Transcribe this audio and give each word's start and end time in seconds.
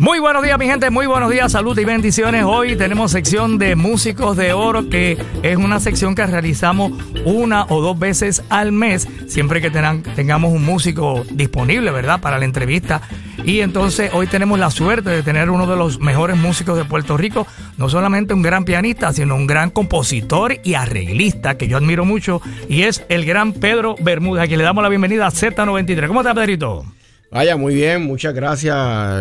Muy 0.00 0.18
buenos 0.18 0.42
días, 0.42 0.58
mi 0.58 0.64
gente. 0.64 0.88
Muy 0.88 1.04
buenos 1.04 1.30
días, 1.30 1.52
salud 1.52 1.78
y 1.78 1.84
bendiciones. 1.84 2.44
Hoy 2.46 2.74
tenemos 2.74 3.12
sección 3.12 3.58
de 3.58 3.76
músicos 3.76 4.34
de 4.34 4.54
oro, 4.54 4.88
que 4.88 5.18
es 5.42 5.58
una 5.58 5.78
sección 5.78 6.14
que 6.14 6.26
realizamos 6.26 6.92
una 7.26 7.66
o 7.68 7.82
dos 7.82 7.98
veces 7.98 8.42
al 8.48 8.72
mes, 8.72 9.06
siempre 9.26 9.60
que 9.60 9.70
tengamos 9.70 10.54
un 10.54 10.64
músico 10.64 11.22
disponible, 11.32 11.90
¿verdad? 11.90 12.18
Para 12.18 12.38
la 12.38 12.46
entrevista. 12.46 13.02
Y 13.44 13.60
entonces 13.60 14.10
hoy 14.14 14.26
tenemos 14.26 14.58
la 14.58 14.70
suerte 14.70 15.10
de 15.10 15.22
tener 15.22 15.50
uno 15.50 15.66
de 15.66 15.76
los 15.76 16.00
mejores 16.00 16.38
músicos 16.38 16.78
de 16.78 16.86
Puerto 16.86 17.18
Rico, 17.18 17.46
no 17.76 17.90
solamente 17.90 18.32
un 18.32 18.40
gran 18.40 18.64
pianista, 18.64 19.12
sino 19.12 19.36
un 19.36 19.46
gran 19.46 19.68
compositor 19.68 20.60
y 20.64 20.74
arreglista 20.74 21.58
que 21.58 21.68
yo 21.68 21.76
admiro 21.76 22.06
mucho, 22.06 22.40
y 22.70 22.84
es 22.84 23.04
el 23.10 23.26
gran 23.26 23.52
Pedro 23.52 23.96
Bermúdez, 24.00 24.44
a 24.44 24.46
quien 24.46 24.60
le 24.60 24.64
damos 24.64 24.82
la 24.82 24.88
bienvenida 24.88 25.26
a 25.26 25.30
Z93. 25.30 26.06
¿Cómo 26.08 26.22
está, 26.22 26.32
Pedrito? 26.32 26.86
Vaya, 27.32 27.56
muy 27.56 27.76
bien, 27.76 28.02
muchas 28.02 28.34
gracias, 28.34 28.76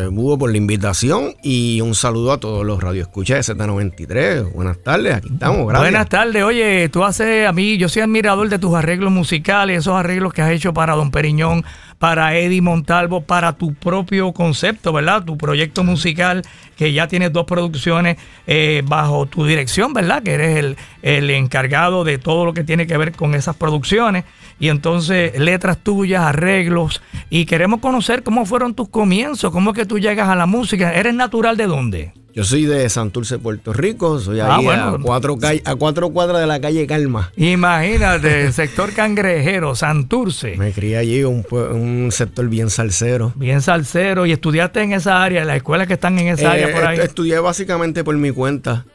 Hugo, 0.07 0.39
por 0.39 0.49
la 0.49 0.57
invitación 0.57 1.35
y 1.43 1.79
un 1.81 1.93
saludo 1.93 2.31
a 2.31 2.39
todos 2.39 2.65
los 2.65 2.81
radioescuchas 2.81 3.45
de 3.45 3.53
Z93. 3.53 4.51
Buenas 4.51 4.79
tardes, 4.79 5.13
aquí 5.13 5.29
estamos, 5.31 5.67
gracias. 5.67 5.91
Buenas 5.91 6.09
tardes, 6.09 6.43
oye, 6.43 6.89
tú 6.89 7.03
haces 7.03 7.47
a 7.47 7.51
mí, 7.53 7.77
yo 7.77 7.87
soy 7.87 8.01
admirador 8.01 8.49
de 8.49 8.57
tus 8.57 8.73
arreglos 8.73 9.11
musicales, 9.11 9.77
esos 9.77 9.93
arreglos 9.93 10.33
que 10.33 10.41
has 10.41 10.49
hecho 10.49 10.73
para 10.73 10.95
Don 10.95 11.11
Periñón, 11.11 11.63
para 11.99 12.35
Eddie 12.35 12.63
Montalvo, 12.63 13.21
para 13.21 13.53
tu 13.53 13.75
propio 13.75 14.33
concepto, 14.33 14.91
¿verdad? 14.91 15.23
Tu 15.23 15.37
proyecto 15.37 15.83
musical, 15.83 16.41
que 16.79 16.93
ya 16.93 17.09
tienes 17.09 17.33
dos 17.33 17.43
producciones 17.43 18.15
eh, 18.47 18.83
bajo 18.85 19.25
tu 19.25 19.45
dirección, 19.45 19.91
¿verdad? 19.91 20.23
Que 20.23 20.35
eres 20.35 20.55
el, 20.55 20.77
el 21.01 21.29
encargado 21.29 22.05
de 22.05 22.17
todo 22.17 22.45
lo 22.45 22.53
que 22.53 22.63
tiene 22.63 22.87
que 22.87 22.95
ver 22.95 23.11
con 23.11 23.35
esas 23.35 23.57
producciones 23.57 24.23
y 24.61 24.69
entonces 24.69 25.37
letras 25.37 25.79
tuyas, 25.79 26.23
arreglos, 26.23 27.01
y 27.29 27.45
queremos 27.45 27.81
conocer 27.81 28.23
cómo 28.23 28.45
fueron 28.45 28.75
tus 28.75 28.87
comienzos, 28.87 29.51
cómo 29.51 29.71
es 29.71 29.75
que 29.75 29.85
tú 29.85 29.99
llegas 29.99 30.29
a 30.29 30.37
la 30.37 30.45
música. 30.45 30.93
¿Eres 30.93 31.13
natural 31.13 31.57
de 31.57 31.67
dónde? 31.67 32.13
Yo 32.33 32.43
soy 32.43 32.65
de 32.65 32.87
Santurce, 32.89 33.39
Puerto 33.39 33.73
Rico, 33.73 34.19
soy 34.19 34.39
ah, 34.39 34.57
ahí 34.57 34.67
a, 34.67 34.97
cuatro 35.01 35.37
a 35.65 35.75
cuatro 35.75 36.09
cuadras 36.09 36.41
de 36.41 36.47
la 36.47 36.61
calle 36.61 36.85
Calma. 36.85 37.31
Imagínate, 37.35 38.51
sector 38.51 38.93
cangrejero, 38.93 39.75
Santurce. 39.75 40.55
Me 40.55 40.71
crié 40.71 40.97
allí, 40.97 41.23
un, 41.23 41.43
un 41.51 42.11
sector 42.11 42.47
bien 42.47 42.69
salsero. 42.69 43.33
Bien 43.35 43.61
salsero, 43.61 44.25
y 44.25 44.31
estudiaste 44.31 44.81
en 44.81 44.93
esa 44.93 45.23
área, 45.23 45.41
en 45.41 45.47
las 45.47 45.57
escuelas 45.57 45.87
que 45.87 45.93
están 45.93 46.19
en 46.19 46.27
esa 46.27 46.51
área 46.51 46.71
por 46.71 46.85
ahí. 46.85 46.99
Estudié 46.99 47.39
básicamente 47.39 48.03
por 48.03 48.15
mi 48.15 48.31
cuenta. 48.31 48.85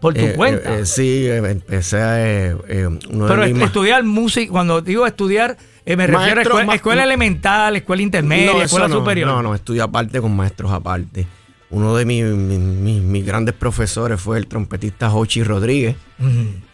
¿Por 0.00 0.14
tu 0.14 0.20
eh, 0.20 0.32
cuenta? 0.34 0.78
Eh, 0.78 0.80
eh, 0.80 0.86
sí, 0.86 1.28
empecé 1.28 2.02
a... 2.02 2.56
Pero 2.66 3.44
estudiar 3.44 4.02
música, 4.02 4.50
cuando 4.50 4.80
digo 4.80 5.06
estudiar, 5.06 5.56
me 5.86 6.06
refiero 6.08 6.40
a 6.58 6.74
escuela, 6.74 7.04
elemental, 7.04 7.76
escuela 7.76 8.02
intermedia, 8.02 8.64
escuela 8.64 8.88
superior. 8.88 9.28
No, 9.28 9.42
no, 9.42 9.54
estudié 9.54 9.80
aparte 9.80 10.20
con 10.20 10.34
maestros 10.34 10.72
aparte. 10.72 11.26
Uno 11.72 11.96
de 11.96 12.04
mis, 12.04 12.22
mis 12.22 13.26
grandes 13.26 13.54
profesores 13.54 14.20
fue 14.20 14.36
el 14.36 14.46
trompetista 14.46 15.08
Jochi 15.08 15.42
Rodríguez 15.42 15.96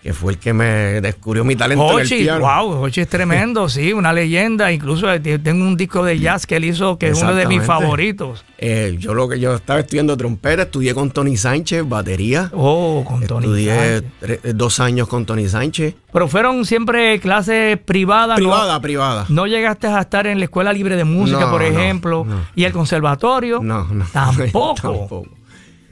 que 0.03 0.13
fue 0.13 0.33
el 0.33 0.39
que 0.39 0.53
me 0.53 1.01
descubrió 1.01 1.45
mi 1.45 1.57
talento 1.57 1.85
Hochi, 1.85 2.15
en 2.15 2.21
el 2.21 2.25
piano. 2.25 2.41
Wow, 2.41 2.85
Hochi 2.85 3.01
es 3.03 3.09
tremendo, 3.09 3.69
sí, 3.69 3.93
una 3.93 4.13
leyenda. 4.13 4.73
Incluso 4.73 5.13
eh, 5.13 5.21
tengo 5.21 5.65
un 5.65 5.77
disco 5.77 6.05
de 6.05 6.19
jazz 6.19 6.47
que 6.47 6.57
él 6.57 6.65
hizo 6.65 6.99
que 6.99 7.09
es 7.09 7.23
uno 7.23 7.35
de 7.35 7.47
mis 7.47 7.63
favoritos. 7.63 8.45
Eh, 8.59 8.97
yo 8.99 9.15
lo 9.15 9.29
que 9.29 9.39
yo 9.39 9.55
estaba 9.55 9.81
estudiando 9.81 10.17
trompeta, 10.17 10.63
estudié 10.63 10.95
con 10.95 11.11
Tony 11.11 11.37
Sánchez, 11.37 11.89
batería. 11.89 12.51
Oh, 12.55 13.05
con 13.07 13.25
Tony 13.27 13.45
Estudié 13.45 14.03
eh, 14.23 14.41
dos 14.55 14.81
años 14.81 15.09
con 15.09 15.27
Tony 15.27 15.49
Sánchez. 15.49 15.95
Pero 16.13 16.29
fueron 16.29 16.65
siempre 16.65 17.21
clases 17.21 17.79
privadas. 17.79 18.37
Privada, 18.37 18.75
¿no? 18.75 18.81
privada. 18.81 19.27
¿No 19.29 19.47
llegaste 19.47 19.87
a 19.87 20.01
estar 20.01 20.27
en 20.27 20.39
la 20.39 20.45
Escuela 20.45 20.73
Libre 20.73 20.97
de 20.97 21.05
Música, 21.05 21.51
por 21.51 21.63
ejemplo? 21.63 22.27
¿Y 22.55 22.65
el 22.65 22.73
conservatorio? 22.73 23.61
No, 23.63 23.85
no. 23.87 24.05
Tampoco. 24.13 24.75
tampoco 24.75 25.38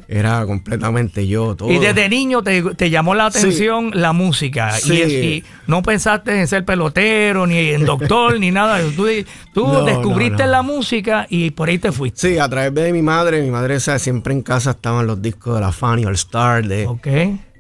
era 0.09 0.45
completamente 0.47 1.27
yo. 1.27 1.57
Todo. 1.57 1.71
Y 1.71 1.79
desde 1.79 2.09
niño 2.09 2.43
te, 2.43 2.91
llamó 2.91 3.15
la 3.15 3.27
atención 3.27 3.91
la 3.95 4.13
música. 4.13 4.75
Y, 4.81 5.43
no 5.67 5.83
pensaste 5.83 6.39
en 6.39 6.47
ser 6.47 6.65
pelotero, 6.65 7.47
ni 7.47 7.59
en 7.71 7.85
doctor, 7.85 8.39
ni 8.39 8.51
nada. 8.51 8.81
Tú, 8.95 9.07
tú 9.53 9.67
descubriste 9.85 10.47
la 10.47 10.63
música 10.63 11.27
y 11.29 11.51
por 11.51 11.69
ahí 11.69 11.79
te 11.79 11.93
fuiste. 11.93 12.29
Sí, 12.29 12.39
a 12.39 12.49
través 12.49 12.75
de 12.75 12.93
mi 12.93 13.03
madre. 13.03 13.43
Mi 13.43 13.51
madre, 13.51 13.81
siempre 13.81 14.33
en 14.33 14.43
casa 14.43 14.73
estaban 14.73 15.07
los 15.07 15.21
discos 15.21 15.55
de 15.57 15.61
la 15.61 15.73
Fanny 15.73 16.05
All 16.05 16.15
Star, 16.15 16.67
de, 16.67 16.89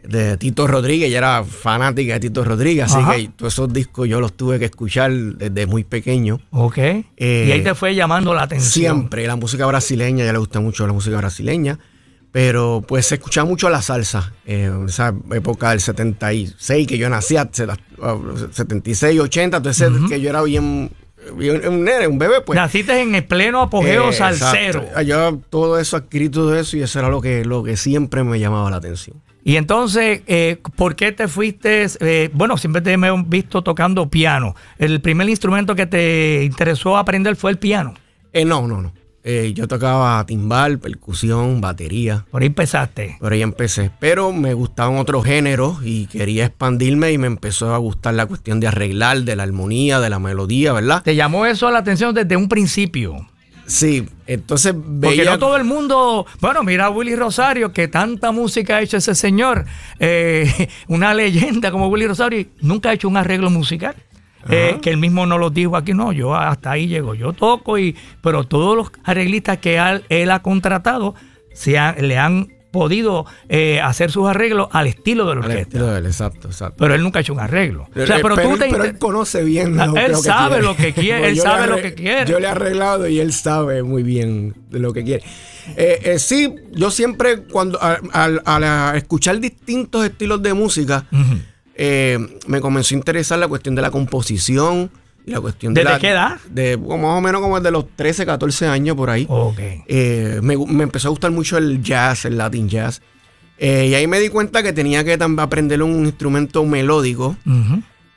de 0.04 0.36
Tito 0.36 0.66
Rodríguez. 0.66 1.08
Ella 1.08 1.18
era 1.18 1.44
fanática 1.44 2.14
de 2.14 2.20
Tito 2.20 2.44
Rodríguez. 2.44 2.92
Así 2.92 3.04
que 3.04 3.30
todos 3.36 3.52
esos 3.52 3.72
discos 3.72 4.08
yo 4.08 4.20
los 4.20 4.34
tuve 4.34 4.58
que 4.58 4.66
escuchar 4.66 5.12
desde 5.12 5.66
muy 5.66 5.84
pequeño. 5.84 6.40
Ok. 6.50 6.78
y 7.16 7.24
ahí 7.24 7.62
te 7.62 7.74
fue 7.74 7.94
llamando 7.94 8.32
la 8.34 8.42
atención. 8.42 8.96
Siempre. 8.96 9.26
La 9.26 9.36
música 9.36 9.66
brasileña, 9.66 10.24
ya 10.24 10.32
le 10.32 10.38
gusta 10.38 10.60
mucho 10.60 10.86
la 10.86 10.92
música 10.92 11.16
brasileña. 11.16 11.78
Pero 12.36 12.84
pues 12.86 13.06
se 13.06 13.14
escuchaba 13.14 13.48
mucho 13.48 13.70
la 13.70 13.80
salsa. 13.80 14.30
Eh, 14.44 14.64
en 14.64 14.90
esa 14.90 15.14
época 15.32 15.70
del 15.70 15.80
76 15.80 16.86
que 16.86 16.98
yo 16.98 17.08
nací, 17.08 17.34
76, 17.34 19.20
80, 19.20 19.56
entonces 19.56 19.90
que 20.06 20.20
yo 20.20 20.28
era 20.28 20.42
bien 20.42 20.90
un 21.32 21.84
nene, 21.84 22.06
un 22.06 22.18
bebé, 22.18 22.42
pues. 22.42 22.54
Naciste 22.58 23.00
en 23.00 23.14
el 23.14 23.24
pleno 23.24 23.62
apogeo 23.62 24.12
salsero. 24.12 24.84
Yo 25.02 25.40
todo 25.48 25.78
eso, 25.78 25.96
adquirí 25.96 26.28
todo 26.28 26.54
eso 26.54 26.76
y 26.76 26.82
eso 26.82 26.98
era 26.98 27.08
lo 27.08 27.22
que, 27.22 27.46
lo 27.46 27.64
que 27.64 27.78
siempre 27.78 28.22
me 28.22 28.38
llamaba 28.38 28.70
la 28.70 28.76
atención. 28.76 29.16
Y 29.42 29.56
entonces, 29.56 30.20
eh, 30.26 30.58
¿por 30.76 30.94
qué 30.94 31.12
te 31.12 31.28
fuiste? 31.28 31.86
Eh, 32.00 32.28
bueno, 32.34 32.58
siempre 32.58 32.82
te 32.82 32.92
he 32.92 32.98
visto 33.28 33.62
tocando 33.62 34.10
piano. 34.10 34.54
¿El 34.76 35.00
primer 35.00 35.26
instrumento 35.30 35.74
que 35.74 35.86
te 35.86 36.44
interesó 36.44 36.98
aprender 36.98 37.34
fue 37.34 37.52
el 37.52 37.56
piano? 37.56 37.94
no, 38.34 38.68
no, 38.68 38.82
no. 38.82 38.92
Eh, 39.28 39.54
yo 39.54 39.66
tocaba 39.66 40.24
timbal, 40.24 40.78
percusión, 40.78 41.60
batería. 41.60 42.24
Por 42.30 42.42
ahí 42.42 42.46
empezaste. 42.46 43.16
Por 43.18 43.32
ahí 43.32 43.42
empecé. 43.42 43.90
Pero 43.98 44.32
me 44.32 44.54
gustaban 44.54 44.98
otros 44.98 45.24
géneros 45.24 45.78
y 45.82 46.06
quería 46.06 46.46
expandirme 46.46 47.10
y 47.10 47.18
me 47.18 47.26
empezó 47.26 47.74
a 47.74 47.78
gustar 47.78 48.14
la 48.14 48.26
cuestión 48.26 48.60
de 48.60 48.68
arreglar, 48.68 49.22
de 49.22 49.34
la 49.34 49.42
armonía, 49.42 49.98
de 49.98 50.10
la 50.10 50.20
melodía, 50.20 50.72
¿verdad? 50.72 51.02
¿Te 51.02 51.16
llamó 51.16 51.44
eso 51.44 51.68
la 51.72 51.80
atención 51.80 52.14
desde 52.14 52.36
un 52.36 52.48
principio? 52.48 53.26
Sí, 53.66 54.06
entonces 54.28 54.72
veía... 54.76 55.16
Porque 55.16 55.24
no 55.24 55.38
todo 55.40 55.56
el 55.56 55.64
mundo... 55.64 56.24
Bueno, 56.40 56.62
mira 56.62 56.86
a 56.86 56.90
Willy 56.90 57.16
Rosario, 57.16 57.72
que 57.72 57.88
tanta 57.88 58.30
música 58.30 58.76
ha 58.76 58.80
hecho 58.80 58.98
ese 58.98 59.16
señor. 59.16 59.66
Eh, 59.98 60.68
una 60.86 61.14
leyenda 61.14 61.72
como 61.72 61.88
Willy 61.88 62.06
Rosario, 62.06 62.46
nunca 62.60 62.90
ha 62.90 62.92
hecho 62.92 63.08
un 63.08 63.16
arreglo 63.16 63.50
musical. 63.50 63.96
Eh, 64.48 64.78
que 64.80 64.90
él 64.90 64.98
mismo 64.98 65.26
no 65.26 65.38
lo 65.38 65.50
dijo 65.50 65.76
aquí, 65.76 65.92
no, 65.94 66.12
yo 66.12 66.34
hasta 66.34 66.72
ahí 66.72 66.86
llego, 66.86 67.14
yo 67.14 67.32
toco, 67.32 67.78
y 67.78 67.96
pero 68.20 68.44
todos 68.44 68.76
los 68.76 68.90
arreglistas 69.04 69.58
que 69.58 69.78
él, 70.08 70.30
ha 70.30 70.42
contratado 70.42 71.14
se 71.52 71.78
le 72.02 72.18
han 72.18 72.48
podido 72.70 73.24
eh, 73.48 73.80
hacer 73.80 74.10
sus 74.10 74.28
arreglos 74.28 74.68
al 74.70 74.86
estilo 74.86 75.26
de 75.26 75.34
la 75.34 75.40
orquesta. 75.40 75.56
Al 75.56 75.62
estilo 75.62 75.86
de 75.86 75.98
él, 75.98 76.06
exacto, 76.06 76.48
exacto. 76.48 76.76
Pero 76.78 76.94
él 76.94 77.02
nunca 77.02 77.18
ha 77.18 77.22
hecho 77.22 77.32
un 77.32 77.40
arreglo. 77.40 77.88
Pero, 77.94 78.16
o 78.16 78.20
pero, 78.20 78.36
tú 78.36 78.62
él 78.62 78.98
conoce 78.98 79.42
bien. 79.44 79.78
Lo, 79.78 79.96
él 79.96 80.14
sabe 80.16 80.60
lo 80.60 80.76
que 80.76 80.92
quiere, 80.92 81.28
él 81.28 81.40
sabe 81.40 81.68
lo 81.68 81.80
que 81.80 81.94
quiere. 81.94 82.30
Yo 82.30 82.38
le 82.38 82.46
he 82.46 82.50
arreglado 82.50 83.08
y 83.08 83.18
él 83.18 83.32
sabe 83.32 83.82
muy 83.82 84.02
bien 84.02 84.54
de 84.68 84.78
lo 84.78 84.92
que 84.92 85.04
quiere. 85.04 85.24
Eh, 85.76 86.16
sí, 86.18 86.54
yo 86.72 86.90
siempre 86.90 87.44
cuando 87.44 87.80
al, 87.80 88.94
escuchar 88.94 89.40
distintos 89.40 90.04
estilos 90.04 90.42
de 90.42 90.52
música, 90.52 91.06
eh, 91.76 92.18
me 92.46 92.60
comenzó 92.60 92.94
a 92.94 92.98
interesar 92.98 93.38
la 93.38 93.48
cuestión 93.48 93.74
de 93.74 93.82
la 93.82 93.90
composición 93.90 94.90
y 95.26 95.32
la 95.32 95.40
cuestión 95.40 95.74
de 95.74 95.84
la, 95.84 95.98
qué 95.98 96.10
edad? 96.10 96.38
De 96.48 96.76
más 96.76 97.18
o 97.18 97.20
menos 97.20 97.40
como 97.40 97.60
de 97.60 97.70
los 97.70 97.86
13, 97.96 98.24
14 98.24 98.66
años 98.66 98.96
por 98.96 99.10
ahí. 99.10 99.26
Eh, 99.58 100.40
me, 100.42 100.54
empezó 100.54 101.08
a 101.08 101.10
gustar 101.10 101.32
mucho 101.32 101.58
el 101.58 101.82
jazz, 101.82 102.24
el 102.24 102.38
latin 102.38 102.68
jazz. 102.68 103.02
Eh, 103.58 103.88
y 103.90 103.94
ahí 103.94 104.06
me 104.06 104.20
di 104.20 104.28
cuenta 104.28 104.62
que 104.62 104.72
tenía 104.72 105.02
que 105.02 105.18
aprender 105.38 105.82
un 105.82 106.06
instrumento 106.06 106.64
melódico. 106.64 107.36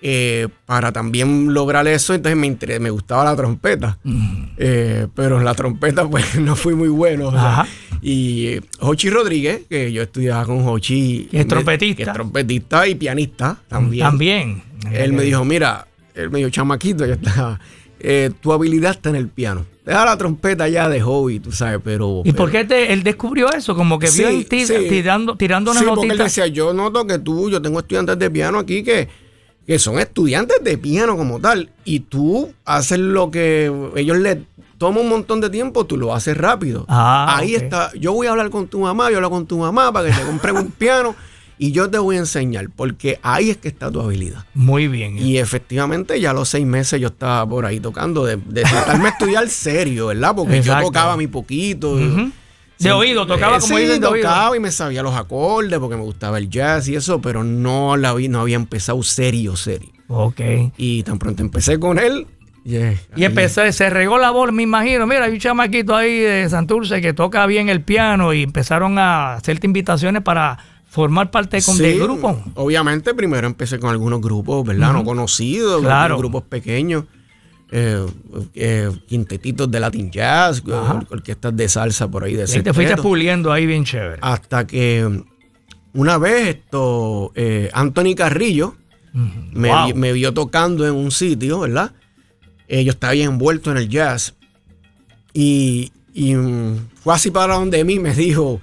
Eh, 0.01 0.47
para 0.65 0.93
también 0.93 1.53
lograr 1.53 1.85
eso, 1.87 2.13
entonces 2.13 2.37
me, 2.37 2.79
me 2.79 2.89
gustaba 2.89 3.25
la 3.25 3.35
trompeta. 3.35 3.97
Mm. 4.03 4.43
Eh, 4.57 5.07
pero 5.13 5.37
en 5.39 5.45
la 5.45 5.53
trompeta, 5.53 6.07
pues 6.09 6.39
no 6.39 6.55
fui 6.55 6.75
muy 6.75 6.89
bueno. 6.89 7.33
Y 8.01 8.59
Jochi 8.79 9.09
Rodríguez, 9.09 9.63
que 9.69 9.91
yo 9.91 10.01
estudiaba 10.01 10.45
con 10.45 10.63
Jochi. 10.63 11.27
es 11.31 11.47
trompetista. 11.47 11.97
Que 11.97 12.09
es 12.09 12.13
trompetista 12.13 12.87
y 12.87 12.95
pianista 12.95 13.57
también. 13.67 14.05
También. 14.05 14.63
Él 14.93 15.11
me 15.11 15.23
dijo: 15.23 15.43
Mira, 15.43 15.85
él 16.15 16.29
me 16.29 16.39
dijo, 16.39 16.49
chamaquito, 16.49 17.05
ya 17.05 17.13
está. 17.13 17.59
Eh, 17.99 18.31
tu 18.39 18.53
habilidad 18.53 18.91
está 18.91 19.09
en 19.09 19.15
el 19.15 19.27
piano. 19.27 19.65
Deja 19.85 20.05
la 20.05 20.17
trompeta 20.17 20.67
ya 20.69 20.87
de 20.87 21.01
hobby, 21.01 21.39
tú 21.39 21.51
sabes, 21.51 21.79
pero... 21.83 22.21
¿Y 22.23 22.31
por 22.33 22.51
qué 22.51 22.65
él 22.89 23.03
descubrió 23.03 23.51
eso? 23.51 23.75
Como 23.75 23.97
que 23.97 24.09
vio 24.11 24.45
tirando, 24.45 25.35
tirando 25.35 25.71
una 25.71 25.79
sí, 25.79 25.85
porque 25.87 26.11
él 26.11 26.17
decía, 26.17 26.47
yo 26.47 26.73
noto 26.73 27.07
que 27.07 27.17
tú, 27.17 27.49
yo 27.49 27.61
tengo 27.61 27.79
estudiantes 27.79 28.19
de 28.19 28.29
piano 28.29 28.59
aquí 28.59 28.83
que 28.83 29.07
que 29.69 29.77
son 29.77 29.99
estudiantes 29.99 30.57
de 30.63 30.79
piano 30.79 31.15
como 31.15 31.39
tal, 31.39 31.69
y 31.85 31.99
tú 31.99 32.51
haces 32.65 32.97
lo 32.97 33.29
que 33.29 33.71
ellos 33.95 34.17
le 34.17 34.41
toma 34.79 34.99
un 34.99 35.07
montón 35.09 35.41
de 35.41 35.51
tiempo, 35.51 35.85
tú 35.85 35.95
lo 35.95 36.15
haces 36.15 36.35
rápido. 36.35 36.87
Ah, 36.87 37.37
Ahí 37.37 37.53
está. 37.53 37.91
Yo 37.93 38.13
voy 38.13 38.25
a 38.25 38.31
hablar 38.31 38.49
con 38.49 38.67
tu 38.67 38.79
mamá, 38.79 39.11
yo 39.11 39.17
hablo 39.17 39.29
con 39.29 39.45
tu 39.45 39.59
mamá 39.59 39.93
para 39.93 40.09
que 40.09 40.15
te 40.19 40.25
compre 40.25 40.53
un 40.53 40.71
piano 40.79 41.15
y 41.59 41.71
yo 41.71 41.87
te 41.87 41.99
voy 41.99 42.15
a 42.15 42.19
enseñar, 42.19 42.71
porque 42.75 43.19
ahí 43.21 43.51
es 43.51 43.57
que 43.57 43.67
está 43.67 43.91
tu 43.91 44.01
habilidad. 44.01 44.43
Muy 44.55 44.87
bien. 44.87 45.19
Y 45.19 45.37
efectivamente, 45.37 46.19
ya 46.19 46.31
a 46.31 46.33
los 46.33 46.49
seis 46.49 46.65
meses 46.65 46.99
yo 46.99 47.09
estaba 47.09 47.47
por 47.47 47.67
ahí 47.67 47.79
tocando, 47.79 48.25
de, 48.25 48.37
de 48.37 48.63
a 48.65 49.07
estudiar 49.07 49.47
serio, 49.49 50.07
¿verdad? 50.07 50.33
Porque 50.35 50.63
yo 50.63 50.81
tocaba 50.81 51.15
mi 51.15 51.27
poquito. 51.27 51.95
De 52.79 52.91
oído, 52.91 53.27
tocaba 53.27 53.59
como 53.59 53.77
sí, 53.77 53.85
de 53.85 53.99
tocaba 53.99 54.55
y 54.55 54.59
me 54.59 54.71
sabía 54.71 55.03
los 55.03 55.13
acordes 55.13 55.79
porque 55.79 55.97
me 55.97 56.03
gustaba 56.03 56.37
el 56.37 56.49
jazz 56.49 56.87
y 56.87 56.95
eso, 56.95 57.21
pero 57.21 57.43
no, 57.43 57.97
la 57.97 58.13
vi, 58.13 58.29
no 58.29 58.39
había 58.39 58.55
empezado 58.55 59.03
serio, 59.03 59.55
serio. 59.55 59.89
Ok. 60.07 60.39
Y 60.77 61.03
tan 61.03 61.19
pronto 61.19 61.41
empecé 61.41 61.77
con 61.79 61.99
él, 61.99 62.25
y 62.65 63.23
empecé, 63.23 63.71
se 63.71 63.89
regó 63.89 64.17
la 64.17 64.31
voz, 64.31 64.51
me 64.51 64.63
imagino. 64.63 65.07
Mira, 65.07 65.25
hay 65.25 65.33
un 65.33 65.39
chamaquito 65.39 65.95
ahí 65.95 66.19
de 66.19 66.49
Santurce 66.49 67.01
que 67.01 67.13
toca 67.13 67.45
bien 67.45 67.69
el 67.69 67.81
piano 67.81 68.33
y 68.33 68.43
empezaron 68.43 68.97
a 68.99 69.35
hacerte 69.35 69.67
invitaciones 69.67 70.23
para 70.23 70.57
formar 70.87 71.31
parte 71.31 71.61
con, 71.61 71.77
del 71.77 71.99
grupo. 71.99 72.41
Obviamente, 72.55 73.13
primero 73.13 73.47
empecé 73.47 73.79
con 73.79 73.89
algunos 73.89 74.21
grupos, 74.21 74.65
¿verdad? 74.65 74.93
No 74.93 75.03
conocidos, 75.03 75.81
claro. 75.81 76.17
grupos 76.17 76.43
pequeños. 76.43 77.05
Eh, 77.71 78.03
eh, 78.55 78.91
quintetitos 79.07 79.69
de 79.69 79.79
Latin 79.79 80.09
Jazz, 80.09 80.63
orquestas 81.11 81.55
de 81.55 81.69
salsa 81.69 82.09
por 82.09 82.23
ahí 82.23 82.33
de 82.33 82.45
Y 82.45 82.63
te 82.63 82.73
fuiste 82.73 82.97
puliendo 82.97 83.51
ahí 83.51 83.67
bien 83.67 83.85
chévere. 83.85 84.17
Hasta 84.21 84.65
que 84.65 85.23
una 85.93 86.17
vez 86.17 86.55
esto, 86.55 87.31
eh, 87.35 87.69
Anthony 87.73 88.15
Carrillo 88.15 88.75
me, 89.53 90.13
vio 90.13 90.33
tocando 90.33 90.87
en 90.87 90.95
un 90.95 91.11
sitio, 91.11 91.59
¿verdad? 91.59 91.93
yo 92.67 92.91
estaba 92.91 93.13
bien 93.13 93.31
envuelto 93.31 93.71
en 93.71 93.77
el 93.77 93.89
jazz. 93.89 94.35
Y, 95.33 95.91
y 96.13 96.33
fue 97.03 97.13
así 97.13 97.29
para 97.29 97.55
donde 97.55 97.83
mí 97.83 97.99
me 97.99 98.15
dijo, 98.15 98.61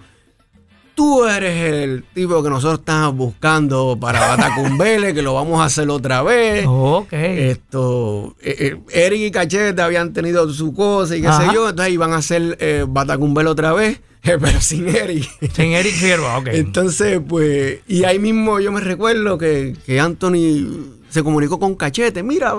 tú 0.96 1.26
eres 1.26 1.74
el 1.74 2.04
tipo 2.14 2.42
que 2.42 2.48
nosotros 2.48 2.80
estamos 2.80 3.14
buscando 3.14 3.98
para 4.00 4.18
Batacumbele, 4.28 5.14
que 5.14 5.20
lo 5.22 5.34
vamos 5.34 5.60
a 5.60 5.66
hacer 5.66 5.88
otra 5.90 6.22
vez. 6.22 6.64
ok. 6.66 7.12
Esto, 7.12 8.34
eh, 8.40 8.56
eh, 8.58 9.04
Eric 9.04 9.20
y 9.20 9.30
Cachete 9.30 9.80
habían 9.82 10.12
tenido 10.14 10.50
su 10.50 10.72
cosa 10.72 11.14
y 11.14 11.20
qué 11.20 11.28
sé 11.28 11.44
yo, 11.52 11.68
entonces 11.68 11.92
iban 11.92 12.14
a 12.14 12.16
hacer 12.16 12.56
eh, 12.60 12.86
Batacumbele 12.88 13.50
otra 13.50 13.74
vez, 13.74 14.00
pero 14.22 14.60
sin 14.60 14.88
Eric. 14.88 15.28
Sin 15.52 15.72
Eric 15.72 15.92
Fierro, 15.92 16.34
ok. 16.38 16.48
Entonces, 16.52 17.20
pues, 17.28 17.80
y 17.86 18.04
ahí 18.04 18.18
mismo 18.18 18.58
yo 18.58 18.72
me 18.72 18.80
recuerdo 18.80 19.36
que, 19.36 19.76
que 19.84 20.00
Anthony 20.00 20.94
se 21.10 21.22
comunicó 21.22 21.58
con 21.58 21.74
Cachete, 21.74 22.22
mira, 22.22 22.54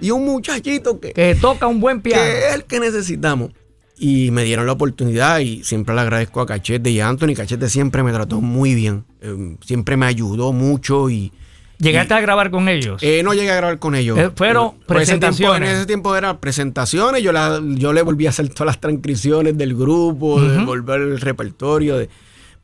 y 0.00 0.10
un 0.10 0.24
muchachito 0.24 0.98
que... 0.98 1.12
Que 1.12 1.36
toca 1.36 1.68
un 1.68 1.78
buen 1.78 2.00
piano. 2.00 2.22
Que 2.22 2.48
es 2.48 2.54
el 2.56 2.64
que 2.64 2.80
necesitamos. 2.80 3.52
Y 3.98 4.30
me 4.30 4.44
dieron 4.44 4.66
la 4.66 4.72
oportunidad 4.72 5.38
y 5.38 5.64
siempre 5.64 5.94
le 5.94 6.02
agradezco 6.02 6.40
a 6.40 6.46
Cachete 6.46 6.90
y 6.90 7.00
a 7.00 7.08
Anthony. 7.08 7.34
Cachete 7.34 7.68
siempre 7.70 8.02
me 8.02 8.12
trató 8.12 8.40
muy 8.40 8.74
bien. 8.74 9.04
Eh, 9.22 9.56
siempre 9.64 9.96
me 9.96 10.06
ayudó 10.06 10.52
mucho 10.52 11.08
y... 11.08 11.32
¿Llegaste 11.78 12.14
a 12.14 12.20
grabar 12.20 12.50
con 12.50 12.68
ellos? 12.68 13.02
Eh, 13.02 13.22
no 13.22 13.34
llegué 13.34 13.50
a 13.50 13.56
grabar 13.56 13.78
con 13.78 13.94
ellos. 13.94 14.18
Eh, 14.18 14.30
fueron 14.34 14.78
presentaciones. 14.86 15.68
en 15.68 15.76
ese 15.76 15.86
tiempo 15.86 16.14
eran 16.16 16.38
presentaciones. 16.38 17.22
Yo, 17.22 17.32
la, 17.32 17.60
yo 17.62 17.92
le 17.92 18.02
volví 18.02 18.26
a 18.26 18.30
hacer 18.30 18.48
todas 18.48 18.66
las 18.66 18.80
transcripciones 18.80 19.58
del 19.58 19.74
grupo, 19.74 20.40
de 20.40 20.64
volver 20.64 21.02
el 21.02 21.20
repertorio. 21.20 21.98
De, 21.98 22.08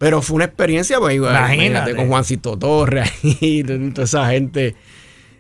pero 0.02 0.20
fue 0.20 0.37
una 0.37 0.46
experiencia, 0.46 0.99
pues, 0.99 1.14
imagínate, 1.14 1.94
con 1.94 2.08
Juancito 2.08 2.58
Torres 2.58 3.08
y 3.23 3.62
toda 3.93 4.05
esa 4.05 4.28
gente 4.31 4.75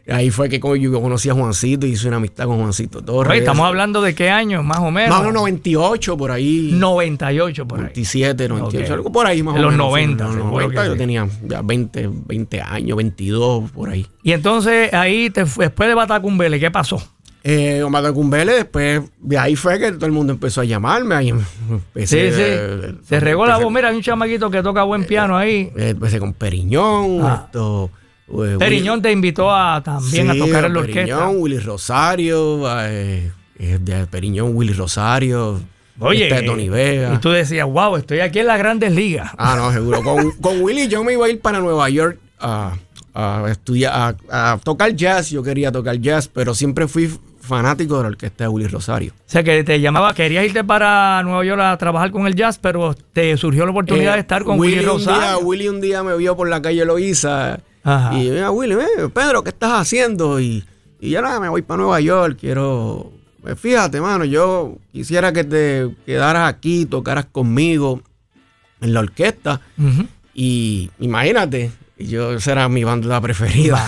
Ahí 0.08 0.30
fue 0.30 0.48
que 0.48 0.58
yo 0.58 1.00
conocí 1.00 1.28
a 1.28 1.34
Juancito 1.34 1.86
y 1.86 1.90
hice 1.90 2.08
una 2.08 2.16
amistad 2.16 2.46
con 2.46 2.58
Juancito 2.58 3.02
Torres. 3.02 3.38
estamos 3.38 3.66
hablando 3.66 4.02
de 4.02 4.14
qué 4.14 4.30
año, 4.30 4.62
más 4.62 4.78
o 4.78 4.90
menos. 4.90 5.10
Más 5.10 5.20
o 5.20 5.22
menos 5.22 5.34
98 5.34 6.16
por 6.16 6.32
ahí. 6.32 6.70
98 6.72 7.66
por 7.68 7.78
ahí. 7.78 7.82
97, 7.84 8.48
98, 8.48 8.94
algo 8.94 9.12
por 9.12 9.26
ahí 9.26 9.42
más 9.42 9.52
o 9.52 9.56
menos. 9.56 9.72
Los 9.72 9.78
90. 9.78 10.24
los 10.24 10.36
90 10.36 10.86
yo 10.86 10.96
tenía 10.96 11.28
ya 11.44 11.62
20, 11.62 12.10
20 12.26 12.60
años, 12.60 12.96
22 12.96 13.70
por 13.70 13.90
ahí. 13.90 14.06
Y 14.22 14.32
entonces 14.32 14.92
ahí, 14.92 15.28
después 15.28 15.88
de 15.88 15.94
Batacumbele, 15.94 16.58
¿qué 16.58 16.70
pasó? 16.70 17.00
Eh, 17.44 17.84
Batacumbele, 17.88 18.52
después 18.54 19.02
de 19.20 19.38
ahí 19.38 19.54
fue 19.54 19.78
que 19.78 19.92
todo 19.92 20.06
el 20.06 20.12
mundo 20.12 20.32
empezó 20.32 20.62
a 20.62 20.64
llamarme. 20.64 21.14
Ahí 21.14 21.28
empecé, 21.28 22.32
sí, 22.32 22.36
sí. 22.36 22.98
Se 23.04 23.20
regó 23.20 23.46
la 23.46 23.58
voz. 23.58 23.72
Mira, 23.72 23.88
hay 23.88 23.96
un 23.96 24.02
chamaquito 24.02 24.50
que 24.50 24.62
toca 24.62 24.82
buen 24.82 25.04
piano 25.04 25.36
ahí. 25.36 25.72
Eh, 25.76 25.90
empecé 25.90 26.18
con 26.18 26.32
Periñón, 26.32 27.20
ah. 27.22 27.42
esto 27.44 27.90
Periñón 28.58 29.02
te 29.02 29.12
invitó 29.12 29.54
a 29.54 29.82
también 29.82 30.30
a 30.30 30.34
tocar 30.36 30.64
en 30.64 30.74
la 30.74 30.80
Periñón, 30.82 31.36
Willy 31.38 31.58
Rosario, 31.58 32.62
eh, 32.80 33.30
de 33.58 34.06
Periñón, 34.06 34.56
Willy 34.56 34.72
Rosario. 34.72 35.60
Oye, 35.98 36.28
este 36.28 36.42
Tony 36.42 36.68
Vega. 36.68 37.14
y 37.14 37.18
tú 37.18 37.30
decías, 37.30 37.66
wow, 37.66 37.96
estoy 37.96 38.20
aquí 38.20 38.40
en 38.40 38.46
las 38.46 38.58
grandes 38.58 38.92
ligas. 38.92 39.30
Ah, 39.36 39.54
no, 39.56 39.72
seguro. 39.72 40.02
Con, 40.02 40.62
Willy 40.62 40.88
yo 40.88 41.04
me 41.04 41.12
iba 41.12 41.26
a 41.26 41.28
ir 41.28 41.40
para 41.40 41.60
Nueva 41.60 41.88
York 41.90 42.18
a, 42.40 42.74
estudiar, 43.48 44.16
a, 44.30 44.58
tocar 44.64 44.94
jazz. 44.94 45.30
Yo 45.30 45.42
quería 45.42 45.70
tocar 45.70 45.96
jazz, 45.98 46.28
pero 46.28 46.54
siempre 46.54 46.88
fui 46.88 47.10
fanático 47.40 47.96
de 47.96 48.02
la 48.02 48.08
orquesta 48.08 48.44
de 48.44 48.48
Willy 48.48 48.68
Rosario. 48.68 49.12
O 49.12 49.22
sea, 49.26 49.42
que 49.42 49.62
te 49.64 49.80
llamaba, 49.80 50.14
querías 50.14 50.44
irte 50.44 50.64
para 50.64 51.22
Nueva 51.22 51.44
York 51.44 51.60
a 51.60 51.76
trabajar 51.76 52.10
con 52.10 52.26
el 52.26 52.34
jazz, 52.34 52.58
pero 52.58 52.94
te 53.12 53.36
surgió 53.36 53.64
la 53.64 53.72
oportunidad 53.72 54.12
eh, 54.12 54.16
de 54.16 54.20
estar 54.20 54.44
con 54.44 54.58
Willy, 54.58 54.80
Rosario. 54.80 55.40
Willy 55.40 55.68
un 55.68 55.80
día 55.80 56.02
me 56.02 56.16
vio 56.16 56.36
por 56.36 56.48
la 56.48 56.62
calle 56.62 56.84
Y 57.84 58.30
mira, 58.30 58.50
Willy, 58.50 58.76
Pedro, 59.12 59.42
¿qué 59.42 59.50
estás 59.50 59.72
haciendo? 59.72 60.40
Y, 60.40 60.64
y 61.00 61.10
ya 61.10 61.22
nada, 61.22 61.40
me 61.40 61.48
voy 61.48 61.62
para 61.62 61.82
Nueva 61.82 62.00
York, 62.00 62.38
quiero... 62.40 63.12
Pues 63.40 63.58
fíjate, 63.58 64.00
mano, 64.00 64.24
yo 64.24 64.78
quisiera 64.92 65.32
que 65.32 65.42
te 65.42 65.90
quedaras 66.06 66.48
aquí, 66.48 66.86
tocaras 66.86 67.26
conmigo 67.26 68.00
en 68.80 68.94
la 68.94 69.00
orquesta. 69.00 69.60
Y 70.32 70.90
imagínate, 71.00 71.72
yo 71.98 72.34
esa 72.34 72.52
era 72.52 72.68
mi 72.68 72.84
banda 72.84 73.20
preferida. 73.20 73.84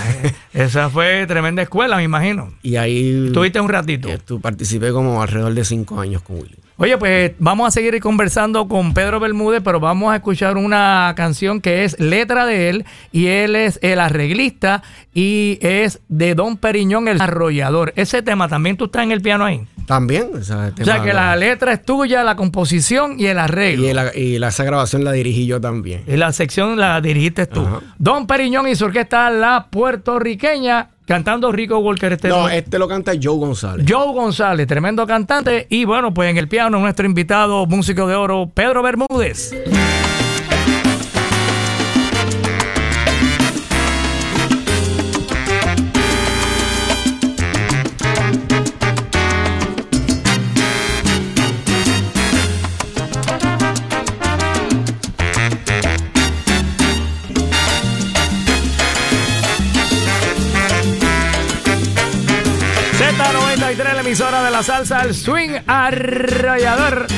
esa 0.53 0.91
fue 0.91 1.25
tremenda 1.29 1.63
escuela, 1.63 1.97
me 1.99 2.03
imagino. 2.03 2.53
Y 2.63 2.75
ahí... 2.75 3.27
Estuviste 3.27 3.61
un 3.61 3.69
ratito. 3.69 4.09
Tú 4.25 4.41
participé 4.41 4.91
como 4.91 5.23
alrededor 5.23 5.55
de 5.55 5.65
cinco 5.65 6.01
años 6.01 6.21
con 6.23 6.37
Willy. 6.37 6.57
Oye, 6.77 6.99
pues 6.99 7.33
vamos 7.39 7.69
a 7.69 7.71
seguir 7.71 8.01
conversando 8.01 8.67
con 8.67 8.95
Pedro 8.95 9.21
Bermúdez, 9.21 9.63
pero 9.65 9.79
vamos 9.79 10.13
a 10.13 10.17
escuchar 10.17 10.57
una 10.57 11.13
canción 11.17 11.61
que 11.61 11.85
es 11.85 12.01
letra 12.01 12.47
de 12.47 12.69
él 12.69 12.85
y 13.13 13.27
él 13.27 13.55
es 13.55 13.79
el 13.81 14.01
arreglista 14.01 14.83
y 15.15 15.59
es 15.61 16.01
de 16.09 16.35
Don 16.35 16.57
Periñón, 16.57 17.07
el 17.07 17.21
arrollador. 17.21 17.93
Ese 17.95 18.23
tema 18.23 18.49
también 18.49 18.77
tú 18.77 18.87
estás 18.87 19.05
en 19.05 19.13
el 19.13 19.23
piano 19.23 19.45
ahí. 19.45 19.65
También. 19.87 20.31
O 20.35 20.43
sea, 20.43 20.73
que 20.75 21.13
la 21.13 21.37
letra 21.37 21.75
es 21.75 21.85
tuya, 21.85 22.25
la 22.25 22.35
composición 22.35 23.21
y 23.21 23.27
el 23.27 23.39
arreglo. 23.39 23.87
Y, 23.87 24.39
la, 24.39 24.49
esa 24.49 24.65
grabación 24.65 25.05
la 25.05 25.13
dirigí 25.13 25.47
yo 25.47 25.61
también. 25.61 26.03
Y 26.09 26.17
la 26.17 26.33
sección 26.33 26.77
la 26.79 27.01
dirigiste 27.01 27.47
tú. 27.47 27.65
Don 27.99 28.27
Periñón 28.27 28.67
y 28.67 28.75
su 28.75 28.87
orquesta 28.87 29.31
La 29.31 29.69
Puertorriqueña 29.71 30.89
Cantando 31.07 31.53
Rico 31.53 31.79
Walker 31.79 32.13
este. 32.13 32.29
No, 32.29 32.49
este 32.49 32.79
lo 32.79 32.89
canta 32.89 33.13
Joe 33.21 33.37
González. 33.39 33.87
Joe 33.89 34.13
González, 34.13 34.67
tremendo 34.67 35.07
cantante. 35.07 35.67
Y 35.69 35.85
bueno, 35.85 36.15
pues 36.15 36.31
en 36.31 36.39
el 36.39 36.49
piano 36.49 36.81
nuestro 36.81 37.05
invitado, 37.07 37.67
músico 37.67 38.07
de 38.07 38.15
oro, 38.15 38.51
Pedro 38.55 38.83
Bermúdez. 38.83 39.53
Emisora 64.15 64.45
de 64.45 64.51
la 64.53 64.63
salsa, 64.63 65.03
el 65.03 65.13
swing 65.13 65.59
arrollador. 65.67 67.09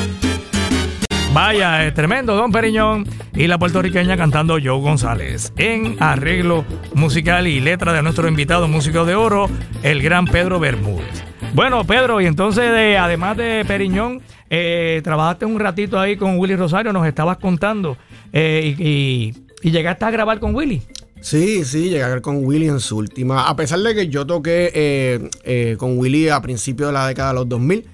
Vaya, 1.34 1.86
es 1.86 1.92
tremendo, 1.92 2.34
Don 2.34 2.50
Periñón 2.50 3.06
y 3.34 3.48
la 3.48 3.58
puertorriqueña 3.58 4.16
cantando 4.16 4.54
Joe 4.54 4.80
González 4.80 5.52
en 5.58 6.02
arreglo 6.02 6.64
musical 6.94 7.48
y 7.48 7.60
letra 7.60 7.92
de 7.92 8.00
nuestro 8.00 8.28
invitado 8.28 8.66
músico 8.66 9.04
de 9.04 9.14
oro, 9.14 9.50
el 9.82 10.00
gran 10.00 10.24
Pedro 10.24 10.58
Bermúdez. 10.58 11.22
Bueno, 11.52 11.84
Pedro, 11.84 12.22
y 12.22 12.26
entonces, 12.26 12.96
además 12.98 13.36
de 13.36 13.66
Periñón, 13.68 14.22
eh, 14.48 15.02
trabajaste 15.04 15.44
un 15.44 15.60
ratito 15.60 16.00
ahí 16.00 16.16
con 16.16 16.38
Willy 16.38 16.56
Rosario, 16.56 16.94
nos 16.94 17.06
estabas 17.06 17.36
contando, 17.36 17.98
eh, 18.32 18.74
y, 18.78 19.34
y 19.60 19.70
llegaste 19.70 20.06
a 20.06 20.10
grabar 20.10 20.40
con 20.40 20.54
Willy. 20.54 20.80
Sí, 21.20 21.64
sí, 21.64 21.88
llegué 21.90 22.02
a 22.02 22.08
ver 22.08 22.20
con 22.20 22.44
Willy 22.44 22.68
en 22.68 22.80
su 22.80 22.98
última. 22.98 23.48
A 23.48 23.56
pesar 23.56 23.80
de 23.80 23.94
que 23.94 24.08
yo 24.08 24.26
toqué 24.26 24.70
eh, 24.74 25.30
eh, 25.44 25.76
con 25.78 25.98
Willy 25.98 26.28
a 26.28 26.40
principios 26.40 26.90
de 26.90 26.92
la 26.92 27.08
década 27.08 27.30
de 27.30 27.34
los 27.34 27.48
2000, 27.48 27.84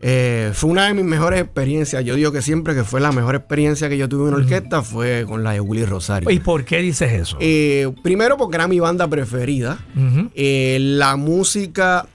eh, 0.00 0.50
fue 0.54 0.70
una 0.70 0.86
de 0.86 0.94
mis 0.94 1.04
mejores 1.04 1.40
experiencias. 1.40 2.04
Yo 2.04 2.14
digo 2.14 2.30
que 2.30 2.42
siempre 2.42 2.74
que 2.74 2.84
fue 2.84 3.00
la 3.00 3.10
mejor 3.10 3.34
experiencia 3.34 3.88
que 3.88 3.96
yo 3.96 4.08
tuve 4.08 4.28
en 4.28 4.34
orquesta 4.34 4.82
fue 4.82 5.24
con 5.26 5.42
la 5.42 5.52
de 5.52 5.60
Willy 5.60 5.86
Rosario. 5.86 6.30
¿Y 6.30 6.40
por 6.40 6.64
qué 6.64 6.78
dices 6.78 7.12
eso? 7.12 7.38
primero 8.02 8.36
porque 8.36 8.56
era 8.56 8.68
mi 8.68 8.80
banda 8.80 9.08
preferida. 9.08 9.78
la 10.34 11.16
música. 11.16 12.06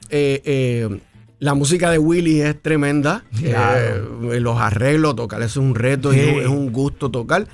La 1.39 1.55
música 1.55 1.91
de 1.91 1.98
Willy 1.98 2.39
es 2.39 2.62
tremenda. 2.62 3.25
los 3.41 4.62
arreglos, 4.62 5.15
tocar 5.15 5.41
es 5.41 5.57
un 5.57 5.75
reto 5.75 6.13
y 6.13 6.19
es 6.19 6.48
un 6.48 6.72
gusto 6.72 7.12
tocar. 7.12 7.48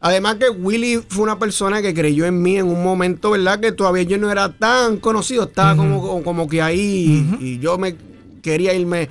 Además 0.00 0.36
que 0.36 0.48
Willy 0.48 1.02
fue 1.08 1.24
una 1.24 1.38
persona 1.38 1.82
que 1.82 1.92
creyó 1.92 2.24
en 2.24 2.40
mí 2.40 2.56
en 2.56 2.66
un 2.66 2.82
momento, 2.82 3.32
¿verdad? 3.32 3.60
Que 3.60 3.72
todavía 3.72 4.02
yo 4.02 4.16
no 4.18 4.30
era 4.30 4.50
tan 4.50 4.96
conocido, 4.96 5.44
estaba 5.44 5.76
como, 5.76 6.22
como 6.22 6.48
que 6.48 6.62
ahí 6.62 7.36
y 7.38 7.58
yo 7.58 7.76
me 7.76 7.96
quería 8.42 8.72
irme 8.74 9.10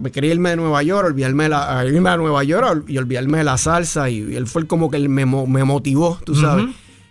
me 0.00 0.10
quería 0.10 0.32
irme 0.32 0.50
de 0.50 0.56
Nueva 0.56 0.82
York, 0.82 1.06
olvidarme 1.06 1.48
la, 1.48 1.78
a 1.78 1.84
irme 1.84 2.08
a 2.08 2.16
Nueva 2.16 2.42
York 2.44 2.84
y 2.88 2.96
olvidarme 2.98 3.38
de 3.38 3.44
la 3.44 3.58
salsa. 3.58 4.08
Y, 4.08 4.34
él 4.34 4.46
fue 4.46 4.66
como 4.66 4.90
que 4.90 4.96
él 4.96 5.08
me, 5.08 5.26
motivó, 5.26 6.18
tú 6.24 6.34
sabes. 6.34 6.66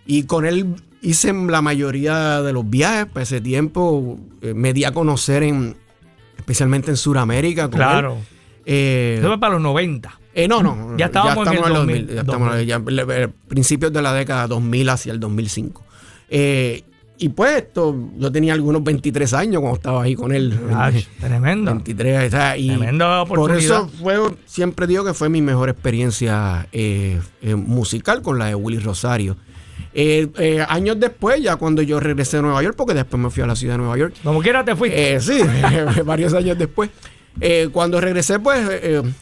Y 0.06 0.24
con 0.24 0.46
él 0.46 0.76
hice 1.02 1.32
la 1.34 1.62
mayoría 1.62 2.42
de 2.42 2.54
los 2.54 2.68
viajes. 2.68 3.06
Para 3.06 3.24
ese 3.24 3.42
tiempo 3.42 4.18
eh, 4.42 4.54
me 4.54 4.74
di 4.74 4.86
a 4.86 4.92
conocer 4.92 5.44
en, 5.44 5.76
especialmente 6.38 6.90
en 6.90 6.98
Sudamérica. 6.98 7.70
Claro. 7.70 8.18
Eh, 8.66 9.18
Eso 9.20 9.28
fue 9.28 9.40
para 9.40 9.54
los 9.54 9.62
90. 9.62 10.20
Eh, 10.44 10.48
no, 10.48 10.64
no. 10.64 10.98
Ya 10.98 11.08
estábamos, 11.08 11.48
en 11.48 11.64
el 11.64 11.74
2000. 11.74 12.08
ya 12.08 12.22
estamos 12.22 12.66
ya, 12.66 12.82
principios 13.48 13.94
de 13.94 14.02
la 14.02 14.14
década 14.14 14.48
2000 14.48 14.90
hacia 14.90 15.12
el 15.12 15.20
2005. 15.20 15.84
Eh, 16.30 16.84
y 17.22 17.30
pues 17.30 17.58
esto, 17.58 17.94
yo 18.18 18.32
tenía 18.32 18.54
algunos 18.54 18.82
23 18.82 19.34
años 19.34 19.60
cuando 19.60 19.76
estaba 19.76 20.04
ahí 20.04 20.16
con 20.16 20.32
él. 20.32 20.58
tremendo. 21.20 21.72
23, 21.72 22.34
y 22.58 22.68
Tremendo 22.70 23.26
Por 23.28 23.52
eso 23.54 23.90
fue, 23.90 24.18
siempre 24.46 24.88
digo 24.88 25.04
que 25.04 25.14
fue 25.14 25.28
mi 25.28 25.42
mejor 25.42 25.68
experiencia 25.68 26.68
eh, 26.72 27.20
eh, 27.42 27.56
musical 27.56 28.22
con 28.22 28.40
la 28.40 28.46
de 28.46 28.56
Willy 28.56 28.80
Rosario. 28.80 29.36
Eh, 29.94 30.66
años 30.70 30.98
después, 30.98 31.42
ya 31.42 31.58
cuando 31.58 31.82
yo 31.82 32.00
regresé 32.00 32.38
a 32.38 32.42
Nueva 32.42 32.64
York, 32.64 32.76
porque 32.78 32.94
después 32.94 33.22
me 33.22 33.30
fui 33.30 33.44
a 33.44 33.48
la 33.48 33.58
ciudad 33.58 33.74
de 33.74 33.80
Nueva 33.80 33.98
York. 33.98 34.14
Como 34.24 34.42
quiera 34.42 34.64
te 34.64 34.78
fuiste. 34.78 35.20
sí, 35.20 35.42
varios 36.06 36.34
años 36.34 36.58
después. 36.58 36.90
Cuando 37.72 38.02
regresé, 38.02 38.40
pues 38.40 38.68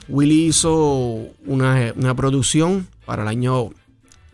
Willy 0.08 0.48
hizo 0.48 1.28
una, 1.46 1.94
una 1.96 2.16
producción 2.16 2.88
para 3.06 3.22
el 3.24 3.28
año 3.28 3.70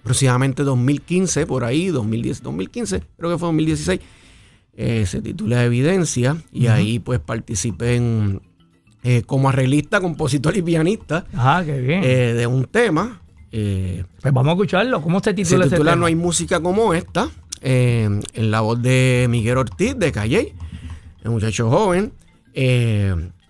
aproximadamente 0.03 0.63
2015, 0.63 1.48
por 1.48 1.63
ahí, 1.63 1.88
2010, 1.88 2.44
2015, 2.44 3.03
creo 3.18 3.32
que 3.32 3.38
fue 3.38 3.48
2016, 3.48 4.01
eh, 4.75 5.06
se 5.06 5.22
titula 5.22 5.63
Evidencia 5.63 6.36
y 6.51 6.68
ahí 6.68 7.00
pues 7.00 7.22
participé 7.22 7.96
en, 7.96 8.42
eh, 9.03 9.24
como 9.25 9.48
arreglista, 9.48 10.01
compositor 10.01 10.58
y 10.58 10.62
pianista 10.62 11.25
ah, 11.36 11.63
qué 11.65 11.80
bien. 11.80 12.01
Eh, 12.03 12.34
de 12.34 12.48
un 12.48 12.65
tema. 12.65 13.22
pues 13.50 14.34
vamos 14.34 14.48
a 14.48 14.51
escucharlo, 14.51 15.01
¿cómo 15.01 15.22
se 15.22 15.34
titula? 15.34 15.65
Se 15.65 15.70
titula 15.70 15.96
No 15.96 16.06
hay 16.06 16.15
música 16.15 16.60
como 16.60 16.94
esta, 16.94 17.30
en 17.62 18.22
la 18.36 18.60
voz 18.60 18.82
de 18.82 19.27
Miguel 19.30 19.58
Ortiz 19.58 19.96
de 19.96 20.12
Calle, 20.12 20.53
un 21.24 21.32
muchacho 21.32 21.70
joven. 21.70 22.12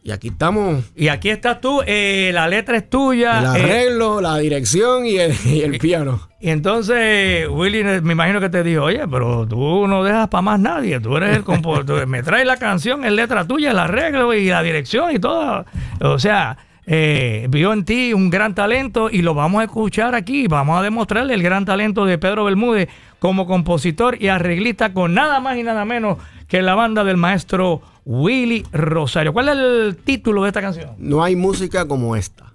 Y 0.06 0.12
aquí 0.12 0.28
estamos. 0.28 0.84
Y 0.98 1.08
aquí 1.08 1.30
estás 1.30 1.62
tú, 1.62 1.82
eh, 1.86 2.32
la 2.34 2.50
letra 2.50 2.76
es 2.76 2.90
tuya. 2.90 3.40
El 3.40 3.46
eh, 3.46 3.64
arreglo, 3.64 4.20
la 4.20 4.38
dirección 4.38 5.06
y 5.06 5.18
el, 5.18 5.78
piano. 5.80 6.28
Y 6.42 6.50
entonces 6.50 7.48
Willy 7.50 7.86
me 8.02 8.12
imagino 8.12 8.42
que 8.42 8.50
te 8.50 8.64
dijo, 8.64 8.84
oye, 8.84 9.08
pero 9.08 9.48
tú 9.48 9.88
no 9.88 10.04
dejas 10.04 10.28
para 10.28 10.42
más 10.42 10.60
nadie, 10.60 11.00
tú 11.00 11.16
eres 11.16 11.38
el 11.38 11.44
compositor, 11.46 12.06
me 12.08 12.22
traes 12.22 12.46
la 12.46 12.58
canción, 12.58 13.06
es 13.06 13.14
letra 13.14 13.48
tuya, 13.48 13.72
el 13.72 13.80
arreglo 13.80 14.34
y 14.34 14.48
la 14.48 14.62
dirección 14.62 15.16
y 15.16 15.20
todo. 15.20 15.66
O 16.02 16.20
sea, 16.20 16.58
eh, 16.86 17.48
vio 17.50 17.72
en 17.72 17.86
ti 17.86 18.14
un 18.14 18.30
gran 18.30 18.54
talento 18.56 19.10
y 19.10 19.22
lo 19.22 19.34
vamos 19.34 19.62
a 19.62 19.64
escuchar 19.64 20.16
aquí, 20.16 20.48
vamos 20.48 20.78
a 20.78 20.82
demostrarle 20.82 21.34
el 21.34 21.42
gran 21.42 21.64
talento 21.64 22.06
de 22.06 22.18
Pedro 22.18 22.44
Bermúdez 22.44 22.90
como 23.20 23.48
compositor 23.48 24.22
y 24.22 24.28
arreglista 24.28 24.92
con 24.92 25.14
nada 25.14 25.40
más 25.40 25.58
y 25.58 25.64
nada 25.64 25.86
menos 25.86 26.18
que 26.54 26.62
la 26.62 26.76
banda 26.76 27.04
del 27.04 27.18
maestro 27.18 27.82
Willy 28.06 28.64
Rosario. 28.72 29.34
¿Cuál 29.34 29.50
es 29.50 29.56
el 29.56 29.98
título 30.04 30.44
de 30.44 30.50
esta 30.50 30.62
canción? 30.62 30.92
No 31.00 31.24
hay 31.24 31.36
música 31.36 31.88
como 31.88 32.16
esta. 32.16 32.54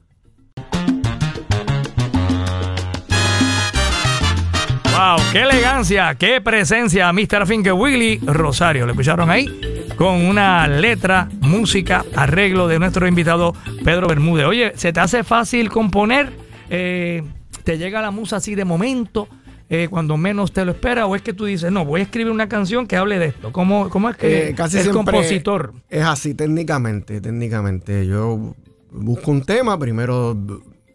Wow, 4.84 5.18
qué 5.32 5.40
elegancia, 5.40 6.14
qué 6.14 6.40
presencia, 6.40 7.12
Mr. 7.12 7.44
Finke 7.44 7.72
Willy 7.72 8.18
Rosario. 8.18 8.86
¿Lo 8.86 8.92
escucharon 8.92 9.30
ahí? 9.30 9.88
Con 9.96 10.24
una 10.26 10.68
letra, 10.68 11.28
música, 11.40 12.04
arreglo 12.14 12.68
de 12.68 12.78
nuestro 12.78 13.08
invitado 13.08 13.52
Pedro 13.82 14.06
Bermúdez. 14.06 14.46
Oye, 14.46 14.72
¿se 14.76 14.92
te 14.92 15.00
hace 15.00 15.24
fácil 15.24 15.70
componer? 15.70 16.32
Eh, 16.70 17.24
¿Te 17.64 17.78
llega 17.78 18.00
la 18.00 18.12
musa 18.12 18.36
así 18.36 18.54
de 18.54 18.64
momento? 18.64 19.26
Eh, 19.70 19.88
cuando 19.90 20.16
menos 20.16 20.52
te 20.52 20.64
lo 20.64 20.72
espera 20.72 21.06
o 21.06 21.14
es 21.14 21.20
que 21.20 21.34
tú 21.34 21.44
dices, 21.44 21.70
no, 21.70 21.84
voy 21.84 22.00
a 22.00 22.04
escribir 22.04 22.32
una 22.32 22.48
canción 22.48 22.86
que 22.86 22.96
hable 22.96 23.18
de 23.18 23.26
esto? 23.26 23.52
¿Cómo, 23.52 23.90
cómo 23.90 24.08
es 24.08 24.16
que 24.16 24.48
eh, 24.48 24.54
casi 24.54 24.78
el 24.78 24.90
compositor? 24.90 25.74
Es 25.90 26.04
así, 26.04 26.32
técnicamente, 26.32 27.20
técnicamente. 27.20 28.06
Yo 28.06 28.54
busco 28.90 29.30
un 29.30 29.42
tema, 29.42 29.78
primero 29.78 30.36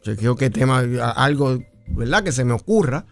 chequeo 0.02 0.36
qué 0.36 0.50
tema, 0.50 0.84
algo, 1.16 1.60
¿verdad? 1.86 2.24
Que 2.24 2.32
se 2.32 2.44
me 2.46 2.54
ocurra. 2.54 3.06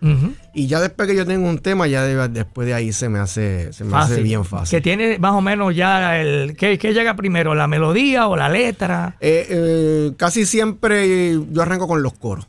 Y 0.55 0.65
ya 0.65 0.79
después 0.79 1.07
que 1.07 1.15
yo 1.15 1.27
tengo 1.27 1.47
un 1.47 1.59
tema, 1.59 1.85
ya 1.85 2.27
después 2.27 2.67
de 2.67 2.73
ahí 2.73 2.91
se 2.91 3.07
me 3.07 3.19
hace, 3.19 3.71
se 3.71 3.83
me 3.83 3.95
hace 3.97 4.23
bien 4.23 4.43
fácil. 4.43 4.75
Que 4.75 4.81
tiene 4.81 5.19
más 5.19 5.33
o 5.33 5.41
menos 5.41 5.75
ya 5.75 6.19
el... 6.19 6.57
¿qué, 6.57 6.77
llega 6.77 7.15
primero? 7.15 7.53
¿La 7.53 7.67
melodía 7.67 8.27
o 8.27 8.35
la 8.35 8.49
letra? 8.49 9.15
Eh, 9.21 10.11
casi 10.17 10.47
siempre 10.47 11.39
yo 11.51 11.61
arranco 11.61 11.87
con 11.87 12.01
los 12.01 12.13
coros. 12.13 12.47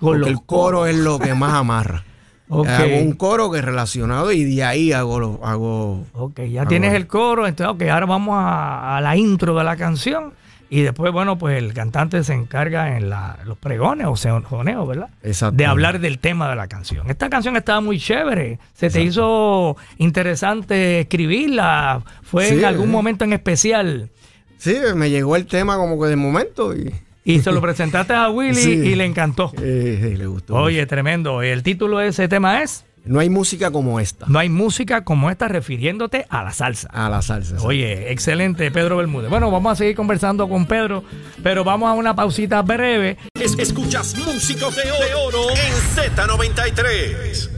porque 0.00 0.28
el 0.28 0.42
coro 0.44 0.86
es 0.86 0.96
lo 0.96 1.20
que 1.20 1.34
más 1.34 1.54
amarra. 1.54 2.02
Hago 2.50 2.98
un 3.02 3.12
coro 3.12 3.50
que 3.50 3.58
es 3.58 3.64
relacionado 3.64 4.32
y 4.32 4.44
de 4.44 4.64
ahí 4.64 4.92
hago... 4.92 5.40
hago 5.44 6.06
ok, 6.14 6.40
ya 6.50 6.66
tienes 6.66 6.94
el 6.94 7.06
coro, 7.06 7.46
entonces 7.46 7.74
ok, 7.74 7.82
ahora 7.90 8.06
vamos 8.06 8.36
a, 8.38 9.00
la 9.02 9.16
intro 9.16 9.56
de 9.56 9.64
la 9.64 9.76
canción 9.76 10.32
y 10.70 10.82
después, 10.82 11.12
bueno, 11.12 11.38
pues 11.38 11.56
el 11.56 11.72
cantante 11.72 12.22
se 12.24 12.34
encarga 12.34 12.96
en 12.96 13.08
los 13.08 13.56
pregones 13.58 14.06
o 14.06 14.16
sejoneos, 14.16 14.86
¿verdad? 14.86 15.08
Exacto. 15.22 15.56
De 15.56 15.64
hablar 15.64 15.98
del 15.98 16.18
tema 16.18 16.48
de 16.50 16.56
la 16.56 16.68
canción. 16.68 17.08
Esta 17.10 17.30
canción 17.30 17.56
estaba 17.56 17.80
muy 17.80 17.98
chévere. 17.98 18.58
¿Se 18.74 18.90
te 18.90 19.02
hizo 19.02 19.78
interesante 19.96 21.00
escribirla? 21.00 22.02
¿Fue 22.22 22.48
en 22.50 22.64
algún 22.66 22.90
momento 22.90 23.24
en 23.24 23.32
especial? 23.32 24.10
Sí, 24.58 24.76
me 24.94 25.08
llegó 25.08 25.36
el 25.36 25.46
tema 25.46 25.76
como 25.76 26.00
que 26.00 26.08
de 26.08 26.16
momento 26.16 26.76
y... 26.76 26.92
Y 27.24 27.40
se 27.40 27.52
lo 27.52 27.60
presentaste 27.60 28.14
a 28.14 28.30
Willy 28.30 28.60
y 28.60 28.94
le 28.94 29.04
encantó. 29.04 29.52
le 29.58 30.26
gustó. 30.26 30.54
Oye, 30.54 30.86
tremendo. 30.86 31.42
El 31.42 31.62
título 31.62 31.98
de 31.98 32.08
ese 32.08 32.28
tema 32.28 32.62
es... 32.62 32.84
No 33.04 33.20
hay 33.20 33.30
música 33.30 33.70
como 33.70 34.00
esta. 34.00 34.26
No 34.28 34.38
hay 34.38 34.50
música 34.50 35.02
como 35.02 35.30
esta 35.30 35.48
refiriéndote 35.48 36.26
a 36.28 36.42
la 36.44 36.52
salsa. 36.52 36.88
A 36.92 37.08
la 37.08 37.22
salsa. 37.22 37.56
Oye, 37.62 38.12
excelente, 38.12 38.70
Pedro 38.70 38.98
Bermúdez. 38.98 39.30
Bueno, 39.30 39.50
vamos 39.50 39.72
a 39.72 39.76
seguir 39.76 39.96
conversando 39.96 40.46
con 40.48 40.66
Pedro, 40.66 41.04
pero 41.42 41.64
vamos 41.64 41.88
a 41.88 41.94
una 41.94 42.14
pausita 42.14 42.60
breve. 42.60 43.16
escuchas 43.34 44.14
Músicos 44.18 44.76
de 44.76 45.14
Oro 45.14 45.48
en 45.50 46.16
Z93. 46.16 47.57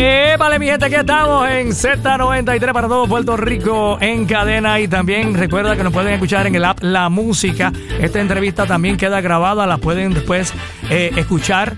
Eh, 0.00 0.36
vale, 0.38 0.60
mi 0.60 0.66
gente, 0.66 0.84
aquí 0.84 0.94
estamos 0.94 1.50
en 1.50 1.70
Z93 1.70 2.72
para 2.72 2.86
todo 2.86 3.08
Puerto 3.08 3.36
Rico 3.36 3.98
en 4.00 4.26
cadena. 4.26 4.78
Y 4.78 4.86
también 4.86 5.34
recuerda 5.34 5.76
que 5.76 5.82
nos 5.82 5.92
pueden 5.92 6.12
escuchar 6.12 6.46
en 6.46 6.54
el 6.54 6.64
app 6.64 6.78
La 6.82 7.08
Música. 7.08 7.72
Esta 7.98 8.20
entrevista 8.20 8.64
también 8.64 8.96
queda 8.96 9.20
grabada, 9.20 9.66
la 9.66 9.78
pueden 9.78 10.14
después 10.14 10.54
eh, 10.88 11.10
escuchar 11.16 11.74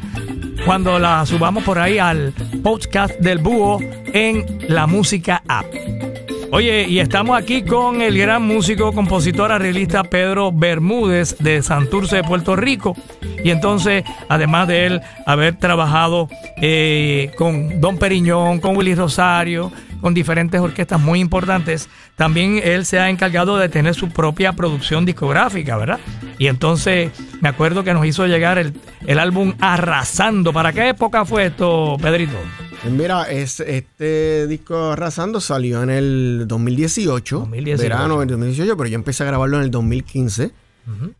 cuando 0.67 0.99
la 0.99 1.25
subamos 1.25 1.65
por 1.65 1.79
ahí 1.79 1.97
al 1.97 2.35
podcast 2.62 3.19
del 3.21 3.39
Búho 3.39 3.79
en 4.12 4.45
La 4.69 4.87
Música 4.87 5.43
App. 5.49 6.10
Oye, 6.52 6.88
y 6.88 6.99
estamos 6.99 7.38
aquí 7.38 7.62
con 7.62 8.02
el 8.02 8.19
gran 8.19 8.42
músico, 8.42 8.92
compositor, 8.92 9.52
arreglista 9.52 10.02
Pedro 10.02 10.50
Bermúdez 10.50 11.37
de 11.38 11.62
Santurce 11.62 12.16
de 12.16 12.25
Puerto 12.25 12.57
Rico. 12.57 12.97
Y 13.45 13.50
entonces, 13.50 14.02
además 14.28 14.66
de 14.66 14.87
él 14.87 15.00
haber 15.26 15.54
trabajado 15.57 16.28
eh, 16.61 17.30
con 17.37 17.80
Don 17.80 17.99
Periñón, 17.99 18.59
con 18.59 18.76
Willy 18.76 18.97
Rosario, 18.97 19.71
con 20.00 20.12
diferentes 20.12 20.61
orquestas 20.61 21.00
muy 21.00 21.21
importantes, 21.21 21.88
también 22.16 22.61
él 22.64 22.85
se 22.85 22.99
ha 22.99 23.11
encargado 23.11 23.57
de 23.57 23.69
tener 23.69 23.95
su 23.95 24.09
propia 24.09 24.52
producción 24.52 25.07
discográfica, 25.07 25.76
¿verdad? 25.76 26.00
Y 26.38 26.49
entonces 26.49 27.12
me 27.40 27.49
acuerdo 27.49 27.85
que 27.85 27.95
nos 27.95 28.04
hizo 28.07 28.26
llegar 28.26 28.59
el, 28.59 28.75
el 29.07 29.21
álbum 29.21 29.54
Arrasando. 29.61 30.52
¿Para 30.52 30.73
qué 30.73 30.88
época 30.88 31.25
fue 31.25 31.47
esto, 31.47 31.97
Pedrito? 32.02 32.37
Pues 32.83 32.95
mira, 32.95 33.31
es, 33.31 33.61
este 33.61 34.47
disco 34.47 34.93
Arrasando 34.93 35.41
salió 35.41 35.83
en 35.83 35.91
el 35.91 36.45
2018, 36.49 37.47
verano 37.51 38.21
del 38.21 38.29
2018, 38.29 38.75
pero 38.75 38.89
yo 38.89 38.95
empecé 38.95 39.23
a 39.23 39.27
grabarlo 39.27 39.59
en 39.59 39.65
el 39.65 39.71
2015. 39.71 40.51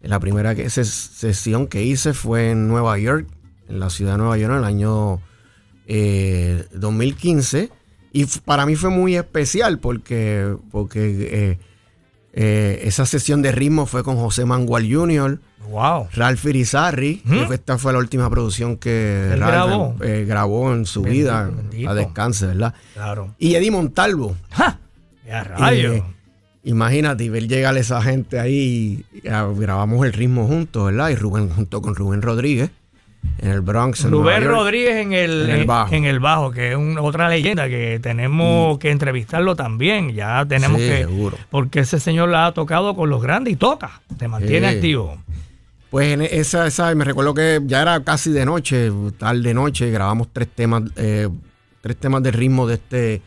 La 0.03 0.19
primera 0.19 0.55
sesión 0.69 1.69
que 1.69 1.85
hice 1.85 2.15
fue 2.15 2.51
en 2.51 2.67
Nueva 2.67 2.99
York, 2.99 3.29
en 3.69 3.79
la 3.79 3.91
ciudad 3.91 4.13
de 4.13 4.19
Nueva 4.19 4.39
York, 4.39 4.53
en 4.53 4.59
el 4.59 4.65
año 4.65 5.21
2015. 6.73 7.59
Eh, 7.59 7.71
y 8.13 8.25
para 8.25 8.65
mí 8.67 8.75
fue 8.75 8.91
muy 8.91 9.17
especial 9.17 9.79
porque, 9.79 10.57
porque 10.73 11.29
eh, 11.31 11.59
eh, 12.33 12.81
esa 12.85 13.05
sesión 13.07 13.43
de 13.43 13.53
ritmo 13.53 13.87
fue 13.87 14.03
con 14.03 14.17
José 14.17 14.45
Mangual 14.47 14.93
Jr., 14.93 15.39
Wow. 15.69 16.09
Ralph 16.15 16.45
Irizarry, 16.47 17.23
esta 17.53 17.79
fue 17.79 17.93
la 17.93 17.99
última 17.99 18.29
producción 18.29 18.77
que 18.77 19.35
Ralph 19.39 20.01
eh, 20.03 20.25
grabó? 20.27 20.73
en 20.73 20.87
su 20.87 21.03
vida 21.03 21.51
a 21.87 21.95
descanse, 21.95 22.47
¿verdad? 22.47 22.75
Claro. 22.95 23.35
Y 23.39 23.55
Eddie 23.55 23.71
Montalvo. 23.71 24.37
¡Ja! 24.51 24.79
rayo! 25.45 26.05
imagínate, 26.63 27.31
ver 27.31 27.49
llegar 27.49 27.77
a 27.77 27.79
esa 27.79 28.03
gente 28.03 28.39
ahí 28.39 29.05
y 29.13 29.21
grabamos 29.23 30.05
el 30.05 30.13
ritmo 30.13 30.47
juntos, 30.47 30.87
¿verdad? 30.87 31.11
Y 31.11 31.15
Rubén 31.15 31.49
junto 31.49 31.81
con 31.81 31.95
Rubén 31.95 32.23
Rodríguez. 32.23 32.71
en 33.39 33.51
el 33.51 33.61
Bronx. 33.61 34.05
Rubén 34.11 34.45
Rodríguez 34.45 34.97
en 34.97 35.13
el, 35.13 35.49
en 35.49 35.51
el, 35.51 35.65
bajo. 35.67 35.95
En 35.95 36.05
el 36.05 36.21
bajo, 36.21 36.51
que 36.51 36.73
es 36.73 36.79
otra 37.01 37.29
leyenda 37.29 37.69
que 37.69 37.99
tenemos 38.03 38.77
mm. 38.77 38.79
que 38.79 38.91
entrevistarlo 38.91 39.57
también. 39.57 40.13
Ya 40.13 40.45
tenemos 40.47 40.79
que. 40.79 41.07
Porque 41.51 41.81
ese 41.81 42.01
señor 42.01 42.29
la 42.29 42.47
ha 42.47 42.53
tocado 42.53 42.95
con 42.95 43.09
los 43.09 43.23
grandes 43.23 43.55
y 43.55 43.57
toca, 43.57 44.01
se 44.19 44.29
mantiene 44.29 44.69
activo. 44.69 45.19
Pues 45.91 46.13
en 46.13 46.23
esa, 46.23 46.69
esa, 46.69 46.95
me 46.95 47.05
recuerdo 47.05 47.35
que 47.35 47.61
ya 47.67 47.83
era 47.83 48.03
casi 48.05 48.31
de 48.31 48.47
noche, 48.47 48.93
tarde 49.19 49.53
noche, 49.53 49.91
grabamos 49.91 50.29
tres 50.33 50.49
temas, 50.55 50.85
eh, 50.95 51.29
tres 51.81 51.97
temas 51.97 52.23
de 52.23 52.31
ritmo 52.31 52.69
de 52.69 52.75
este, 52.75 53.23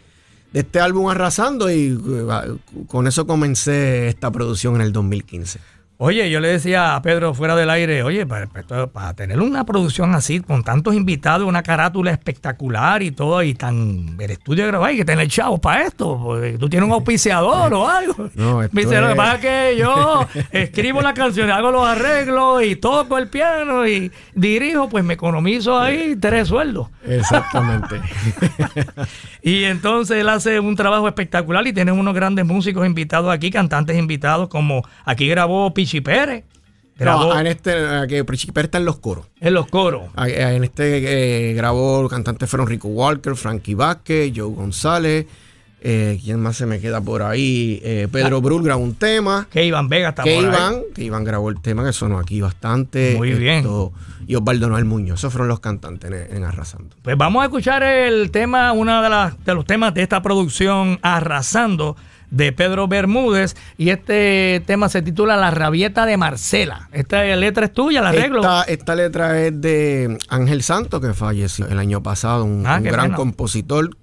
de 0.53 0.59
este 0.59 0.79
álbum 0.79 1.09
Arrasando 1.09 1.69
y 1.69 1.89
eh, 1.91 2.57
con 2.87 3.05
eso 3.07 3.27
comencé 3.27 4.07
esta 4.07 4.31
producción 4.31 4.75
en 4.75 4.81
el 4.81 4.93
2015. 4.93 5.59
Oye, 6.05 6.29
yo 6.29 6.41
le 6.41 6.49
decía 6.49 6.97
a 6.97 7.01
Pedro 7.01 7.33
fuera 7.33 7.55
del 7.55 7.69
aire, 7.69 8.03
oye, 8.03 8.25
para, 8.25 9.13
tener 9.13 9.39
una 9.39 9.65
producción 9.65 10.13
así, 10.13 10.41
con 10.41 10.61
tantos 10.61 10.95
invitados, 10.95 11.47
una 11.47 11.63
carátula 11.63 12.11
espectacular 12.11 13.01
y 13.01 13.11
todo, 13.11 13.41
y 13.41 13.53
tan 13.53 14.17
el 14.19 14.31
estudio 14.31 14.65
de 14.65 14.71
grabar, 14.71 14.89
hay 14.89 14.97
que 14.97 15.05
tener 15.05 15.29
chavos 15.29 15.61
para 15.61 15.83
esto, 15.83 16.19
porque 16.21 16.57
tú 16.57 16.67
tienes 16.67 16.87
un 16.87 16.93
auspiciador 16.93 17.73
o 17.73 17.87
algo. 17.87 18.29
No, 18.35 18.57
Me 18.57 18.81
dice, 18.81 18.99
lo 18.99 19.09
que 19.09 19.15
pasa 19.15 19.35
es 19.35 19.41
que 19.41 19.77
yo 19.77 20.27
escribo 20.51 21.01
la 21.01 21.13
canción, 21.13 21.49
hago 21.49 21.71
los 21.71 21.87
arreglos 21.87 22.63
y 22.63 22.75
toco 22.75 23.17
el 23.17 23.29
piano 23.29 23.87
y 23.87 24.11
dirijo, 24.33 24.89
pues 24.89 25.05
me 25.05 25.13
economizo 25.13 25.79
ahí 25.79 26.17
tres 26.19 26.49
sueldos. 26.49 26.87
Exactamente. 27.05 28.01
y 29.41 29.63
entonces 29.63 30.17
él 30.17 30.27
hace 30.27 30.59
un 30.59 30.75
trabajo 30.75 31.07
espectacular 31.07 31.65
y 31.67 31.71
tiene 31.71 31.93
unos 31.93 32.13
grandes 32.13 32.45
músicos 32.45 32.85
invitados 32.85 33.31
aquí, 33.31 33.51
cantantes 33.51 33.97
invitados, 33.97 34.49
como 34.49 34.83
aquí 35.05 35.27
grabó 35.29 35.73
Pichi 35.73 35.92
Pérez. 36.01 36.43
Grabó, 36.97 37.35
en 37.37 37.47
este, 37.47 37.73
que 38.07 38.23
Pichi 38.23 38.51
Pérez 38.51 38.67
está 38.67 38.77
en 38.77 38.85
los 38.85 38.99
coros. 38.99 39.25
En 39.39 39.53
los 39.53 39.67
coros. 39.67 40.03
En 40.17 40.63
este 40.63 41.49
eh, 41.49 41.53
grabó 41.53 42.07
cantantes 42.07 42.49
fueron 42.49 42.67
Rico 42.67 42.87
Walker, 42.87 43.35
Frankie 43.35 43.73
Vázquez, 43.73 44.31
Joe 44.35 44.53
González. 44.53 45.25
Eh, 45.85 46.17
¿Quién 46.23 46.39
más 46.39 46.55
se 46.55 46.65
me 46.65 46.79
queda 46.79 47.01
por 47.01 47.23
ahí? 47.23 47.81
Eh, 47.83 48.07
Pedro 48.09 48.37
ah. 48.37 48.39
Brul 48.39 48.63
grabó 48.63 48.81
un 48.81 48.95
tema. 48.95 49.47
Que 49.51 49.65
Iván 49.65 49.89
Vega 49.89 50.09
está 50.09 50.23
que 50.23 50.35
por 50.35 50.55
ahí. 50.55 50.81
Que 50.95 51.03
Iván 51.03 51.25
grabó 51.25 51.49
el 51.49 51.59
tema 51.61 51.83
que 51.83 51.91
sonó 51.91 52.19
aquí 52.19 52.39
bastante. 52.39 53.15
Muy 53.17 53.33
bien. 53.33 53.67
Y 54.25 54.35
Osvaldo 54.35 54.69
Noel 54.69 54.85
Muñoz. 54.85 55.19
Esos 55.19 55.33
fueron 55.33 55.49
los 55.49 55.59
cantantes 55.59 56.29
en, 56.31 56.45
Arrasando. 56.45 56.95
Pues 57.01 57.17
vamos 57.17 57.41
a 57.41 57.47
escuchar 57.47 57.83
el 57.83 58.31
tema, 58.31 58.71
uno 58.71 59.01
de, 59.01 59.09
las, 59.09 59.43
de 59.43 59.53
los 59.53 59.65
temas 59.65 59.93
de 59.93 60.03
esta 60.03 60.21
producción 60.21 60.99
Arrasando 61.01 61.97
de 62.33 62.51
Pedro 62.51 62.87
Bermúdez 62.87 63.55
y 63.77 63.89
este 63.89 64.63
tema 64.65 64.89
se 64.89 65.03
titula 65.03 65.37
La 65.37 65.51
rabieta 65.51 66.07
de 66.07 66.17
Marcela. 66.17 66.89
Esta 66.91 67.23
letra 67.35 67.65
es 67.67 67.73
tuya, 67.73 68.01
la 68.01 68.09
arreglo. 68.09 68.41
Esta, 68.67 68.95
letra 68.95 69.39
es 69.39 69.61
de 69.61 70.17
Ángel 70.29 70.63
Santos, 70.63 70.99
que 70.99 71.13
falleció 71.13 71.67
el 71.67 71.77
año 71.77 72.01
pasado, 72.01 72.43
un, 72.43 72.65
ah, 72.65 72.79
gran 72.79 73.13
compositor. 73.13 73.95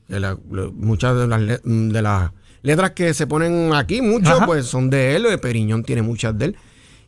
muchas 0.74 1.16
de 1.16 1.26
las, 1.26 1.40
de 1.64 2.02
las 2.02 2.30
letras 2.62 2.92
que 2.92 3.14
se 3.14 3.26
ponen 3.26 3.74
aquí, 3.74 4.00
muchas 4.00 4.44
pues 4.46 4.66
son 4.66 4.90
de 4.90 5.16
él, 5.16 5.26
Periñón 5.40 5.82
tiene 5.82 6.02
muchas 6.02 6.38
de 6.38 6.46
él. 6.46 6.56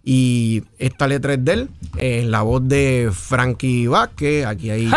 Y 0.04 0.64
esta 0.78 1.06
letra 1.06 1.34
es 1.34 1.44
de 1.44 1.52
él, 1.52 1.68
en 1.98 2.32
la 2.32 2.42
voz 2.42 2.66
de 2.66 3.10
Frankie 3.12 3.86
Vázquez, 3.86 4.44
aquí 4.44 4.70
hay, 4.70 4.90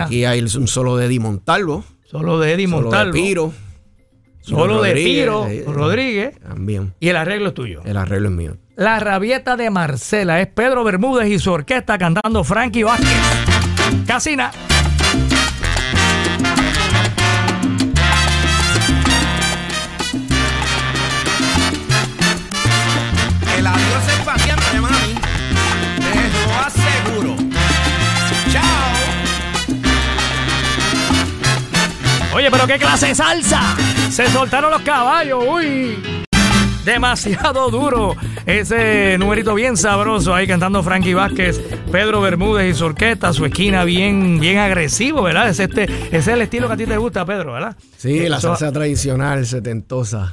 aquí 0.00 0.24
hay 0.24 0.40
un 0.40 0.66
solo 0.66 0.96
de 0.96 1.06
Eddie 1.06 1.20
Montalvo. 1.20 1.84
Solo 2.04 2.40
de 2.40 2.52
Eddie 2.52 2.66
Montalvo. 2.66 3.12
de 3.12 3.20
Piro. 3.20 3.52
Solo 4.42 4.82
de 4.82 4.92
Piro 4.92 5.46
eh, 5.46 5.64
Rodríguez. 5.66 6.38
También. 6.40 6.94
Y 7.00 7.08
el 7.08 7.16
arreglo 7.16 7.48
es 7.48 7.54
tuyo. 7.54 7.80
El 7.84 7.96
arreglo 7.96 8.28
es 8.28 8.34
mío. 8.34 8.56
La 8.76 8.98
rabieta 8.98 9.56
de 9.56 9.70
Marcela 9.70 10.40
es 10.40 10.48
Pedro 10.48 10.82
Bermúdez 10.82 11.28
y 11.30 11.38
su 11.38 11.52
orquesta 11.52 11.96
cantando 11.96 12.42
Frankie 12.42 12.82
Vázquez. 12.82 13.08
Casina. 14.06 14.50
Oye, 32.34 32.50
pero 32.50 32.66
qué 32.66 32.78
clase 32.78 33.08
de 33.08 33.14
salsa. 33.14 33.76
Se 34.12 34.26
soltaron 34.28 34.70
los 34.70 34.82
caballos, 34.82 35.42
uy. 35.48 35.96
Demasiado 36.84 37.70
duro. 37.70 38.14
Ese 38.44 39.16
numerito 39.16 39.54
bien 39.54 39.78
sabroso 39.78 40.34
ahí 40.34 40.46
cantando 40.46 40.82
Frankie 40.82 41.14
Vázquez, 41.14 41.58
Pedro 41.90 42.20
Bermúdez 42.20 42.74
y 42.74 42.78
su 42.78 42.84
orquesta, 42.84 43.32
su 43.32 43.46
esquina 43.46 43.84
bien, 43.84 44.38
bien 44.38 44.58
agresivo, 44.58 45.22
¿verdad? 45.22 45.48
Es 45.48 45.60
este, 45.60 45.84
ese 45.84 46.16
es 46.18 46.28
el 46.28 46.42
estilo 46.42 46.66
que 46.66 46.74
a 46.74 46.76
ti 46.76 46.84
te 46.84 46.98
gusta, 46.98 47.24
Pedro, 47.24 47.54
¿verdad? 47.54 47.74
Sí, 47.96 48.28
la 48.28 48.38
salsa 48.38 48.70
tradicional, 48.70 49.46
setentosa. 49.46 50.30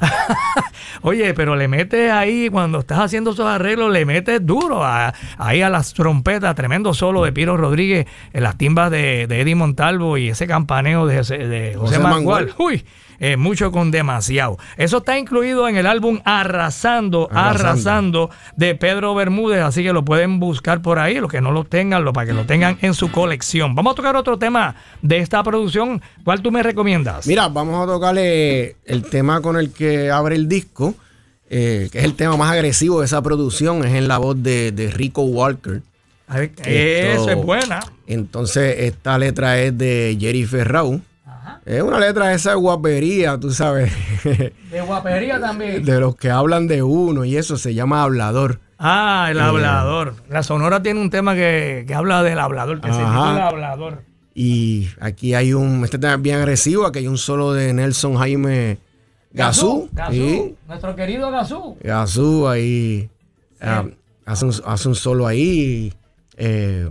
Oye, 1.02 1.34
pero 1.34 1.56
le 1.56 1.70
metes 1.70 2.12
ahí, 2.12 2.50
cuando 2.50 2.80
estás 2.80 3.00
haciendo 3.00 3.32
esos 3.32 3.48
arreglos, 3.48 3.94
le 3.94 4.06
metes 4.06 4.46
duro 4.46 4.82
ahí 4.84 5.62
a 5.62 5.70
las 5.70 5.94
trompetas, 5.94 6.54
tremendo 6.54 6.94
solo 6.94 7.24
de 7.24 7.32
Piro 7.32 7.56
Rodríguez, 7.56 8.08
en 8.34 8.44
las 8.44 8.58
timbas 8.58 8.92
de, 8.92 9.24
Eddie 9.24 9.56
Montalvo 9.56 10.18
y 10.18 10.28
ese 10.28 10.48
campaneo 10.48 11.06
de, 11.06 11.20
José, 11.20 11.76
José 11.78 12.00
Mangual. 12.00 12.54
Uy, 12.58 12.84
eh, 13.20 13.38
mucho 13.38 13.72
con 13.72 13.92
demasiado. 13.92 14.58
Eso 14.78 14.98
está 14.98 15.18
incluido 15.18 15.68
en 15.68 15.78
el 15.78 15.86
álbum 15.86 16.20
Arrasando, 16.24 17.30
Arrasando, 17.32 18.30
de 18.56 18.76
Pedro 18.76 19.16
Bermúdez, 19.16 19.62
así 19.62 19.84
que 19.84 19.94
lo 19.94 20.06
pueden 20.06 20.40
buscar 20.40 20.82
por 20.82 21.00
ahí, 21.00 21.20
los 21.20 21.32
que 21.32 21.42
no 21.42 21.52
lo 21.52 21.64
tengan, 21.66 22.04
lo, 22.06 22.14
para 22.14 22.28
que 22.28 22.34
lo 22.34 22.46
tengan 22.46 22.78
en 22.82 22.94
su 22.94 23.12
colección. 23.12 23.76
Vamos 23.76 23.94
a 23.94 23.96
tocar 23.96 24.16
otro 24.16 24.38
tema 24.38 24.76
de 25.02 25.18
esta 25.20 25.44
producción. 25.44 26.02
¿Cuál 26.24 26.42
tú 26.42 26.52
me 26.52 26.64
recomiendas? 26.64 27.28
Mira, 27.28 27.48
vamos 27.50 27.84
a 27.84 27.92
tocarle 27.92 28.78
el 28.86 29.04
tema 29.10 29.42
con 29.42 29.58
el 29.58 29.72
que 29.72 30.12
abre 30.12 30.36
el 30.36 30.48
disco. 30.48 30.96
Eh, 31.52 31.90
que 31.92 31.98
es 31.98 32.04
el 32.06 32.14
tema 32.14 32.38
más 32.38 32.52
agresivo 32.52 33.00
de 33.00 33.08
esa 33.08 33.24
producción, 33.24 33.84
es 33.84 33.96
en 33.96 34.08
la 34.08 34.20
voz 34.20 34.42
de, 34.42 34.92
Rico 34.94 35.24
Walker. 35.24 35.82
Eso 36.64 37.30
es 37.30 37.36
buena. 37.38 37.80
Entonces, 38.06 38.76
esta 38.82 39.18
letra 39.18 39.60
es 39.60 39.76
de 39.76 40.16
Jerry 40.20 40.46
Ferrau. 40.46 41.02
Es 41.66 41.82
una 41.82 42.00
letra 42.00 42.28
de 42.28 42.36
esa 42.36 42.54
guapería, 42.56 43.40
tú 43.40 43.52
sabes. 43.52 43.92
De 44.24 44.82
guapería 44.82 45.40
también. 45.40 45.84
De 45.84 46.00
los 46.00 46.16
que 46.16 46.30
hablan 46.30 46.68
de 46.68 46.84
uno 46.84 47.26
y 47.26 47.38
eso 47.38 47.58
se 47.58 47.74
llama 47.74 48.04
hablador. 48.04 48.60
Ah, 48.78 49.28
el 49.30 49.38
eh, 49.38 49.42
hablador. 49.42 50.16
La 50.30 50.42
Sonora 50.44 50.82
tiene 50.82 51.02
un 51.02 51.10
tema 51.10 51.36
que, 51.36 51.86
habla 51.94 52.24
del 52.24 52.40
hablador, 52.40 52.80
que 52.80 52.94
se 52.94 53.00
llama 53.00 53.48
hablador. 53.48 54.04
Y 54.34 54.88
aquí 55.02 55.34
hay 55.34 55.54
un, 55.54 55.84
este 55.84 56.00
tema 56.00 56.16
bien 56.16 56.38
agresivo, 56.38 56.86
aquí 56.86 57.00
hay 57.00 57.08
un 57.08 57.18
solo 57.18 57.52
de 57.52 57.74
Nelson 57.74 58.16
Jaime 58.16 58.78
Gazú. 59.32 59.90
Gazú, 59.92 60.56
nuestro 60.68 60.96
querido 60.96 61.30
Gazú. 61.30 61.78
Gazú 61.82 62.48
ahí 62.48 63.10
ah, 63.60 63.86
hace, 64.26 64.46
un, 64.46 64.54
hace, 64.66 64.88
un, 64.88 64.96
solo 64.96 65.28
ahí. 65.28 65.94
Eh, 66.38 66.90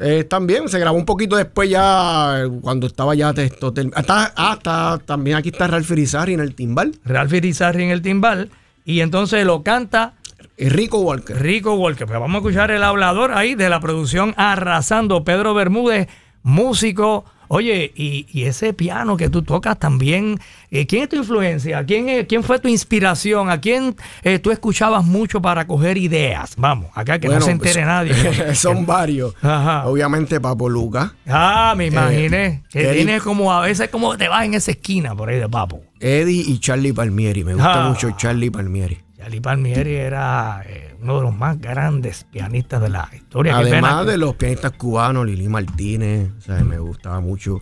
eh, 0.00 0.24
también 0.24 0.68
se 0.68 0.78
grabó 0.78 0.96
un 0.96 1.04
poquito 1.04 1.36
después 1.36 1.68
ya, 1.68 2.44
cuando 2.60 2.86
estaba 2.86 3.14
ya 3.14 3.34
texto. 3.34 3.72
Hasta, 3.94 4.32
hasta 4.36 4.98
también 4.98 5.36
aquí 5.36 5.48
está 5.48 5.66
Ralph 5.66 5.90
Irizarry 5.90 6.34
en 6.34 6.40
el 6.40 6.54
timbal. 6.54 6.94
Ralph 7.04 7.32
Irizarry 7.32 7.84
en 7.84 7.90
el 7.90 8.02
timbal. 8.02 8.50
Y 8.84 9.00
entonces 9.00 9.44
lo 9.44 9.62
canta 9.62 10.14
Rico 10.56 11.00
Walker. 11.00 11.36
Rico 11.36 11.74
Walker. 11.74 12.06
Pues 12.06 12.18
vamos 12.18 12.36
a 12.36 12.38
escuchar 12.38 12.70
el 12.70 12.82
hablador 12.82 13.32
ahí 13.32 13.54
de 13.54 13.68
la 13.68 13.80
producción 13.80 14.34
Arrasando. 14.36 15.24
Pedro 15.24 15.52
Bermúdez, 15.54 16.08
músico 16.42 17.24
Oye, 17.48 17.92
y, 17.94 18.26
ese 18.44 18.72
piano 18.72 19.16
que 19.16 19.28
tú 19.28 19.42
tocas 19.42 19.78
también, 19.78 20.38
eh, 20.70 20.86
¿quién 20.86 21.02
es 21.02 21.08
tu 21.08 21.16
influencia? 21.16 21.84
¿Quién, 21.84 22.24
¿Quién 22.26 22.42
fue 22.42 22.58
tu 22.58 22.68
inspiración? 22.68 23.50
¿A 23.50 23.60
quién 23.60 23.96
eh, 24.22 24.38
tú 24.38 24.50
escuchabas 24.50 25.04
mucho 25.04 25.42
para 25.42 25.66
coger 25.66 25.98
ideas? 25.98 26.54
Vamos, 26.56 26.90
acá 26.94 27.18
que 27.18 27.28
no 27.28 27.40
se 27.40 27.50
entere 27.50 27.84
nadie. 27.84 28.14
son 28.54 28.86
varios. 28.86 29.34
Obviamente 29.42 30.40
Papo 30.40 30.68
Luca. 30.68 31.14
Ah, 31.26 31.74
me 31.76 31.86
imaginé. 31.86 32.46
Eh, 32.46 32.62
que 32.70 32.92
tiene 32.92 33.20
como 33.20 33.52
a 33.52 33.60
veces 33.60 33.88
como 33.88 34.16
te 34.16 34.28
vas 34.28 34.44
en 34.44 34.54
esa 34.54 34.70
esquina 34.70 35.14
por 35.14 35.28
ahí 35.28 35.38
de 35.38 35.48
Papo. 35.48 35.82
Eddie 36.00 36.44
y 36.46 36.58
Charlie 36.60 36.92
Palmieri. 36.92 37.44
Me 37.44 37.54
gusta 37.54 37.86
ah. 37.86 37.88
mucho 37.88 38.10
Charlie 38.16 38.50
Palmieri. 38.50 39.07
Charlie 39.28 39.42
Palmieri 39.42 39.94
era 39.94 40.64
uno 41.02 41.16
de 41.16 41.22
los 41.24 41.36
más 41.36 41.60
grandes 41.60 42.24
pianistas 42.32 42.80
de 42.80 42.88
la 42.88 43.10
historia. 43.14 43.58
Además 43.58 44.06
de 44.06 44.16
los 44.16 44.36
pianistas 44.36 44.72
cubanos, 44.72 45.26
Lili 45.26 45.50
Martínez, 45.50 46.30
o 46.38 46.40
sea, 46.40 46.64
me 46.64 46.78
gustaba 46.78 47.20
mucho. 47.20 47.60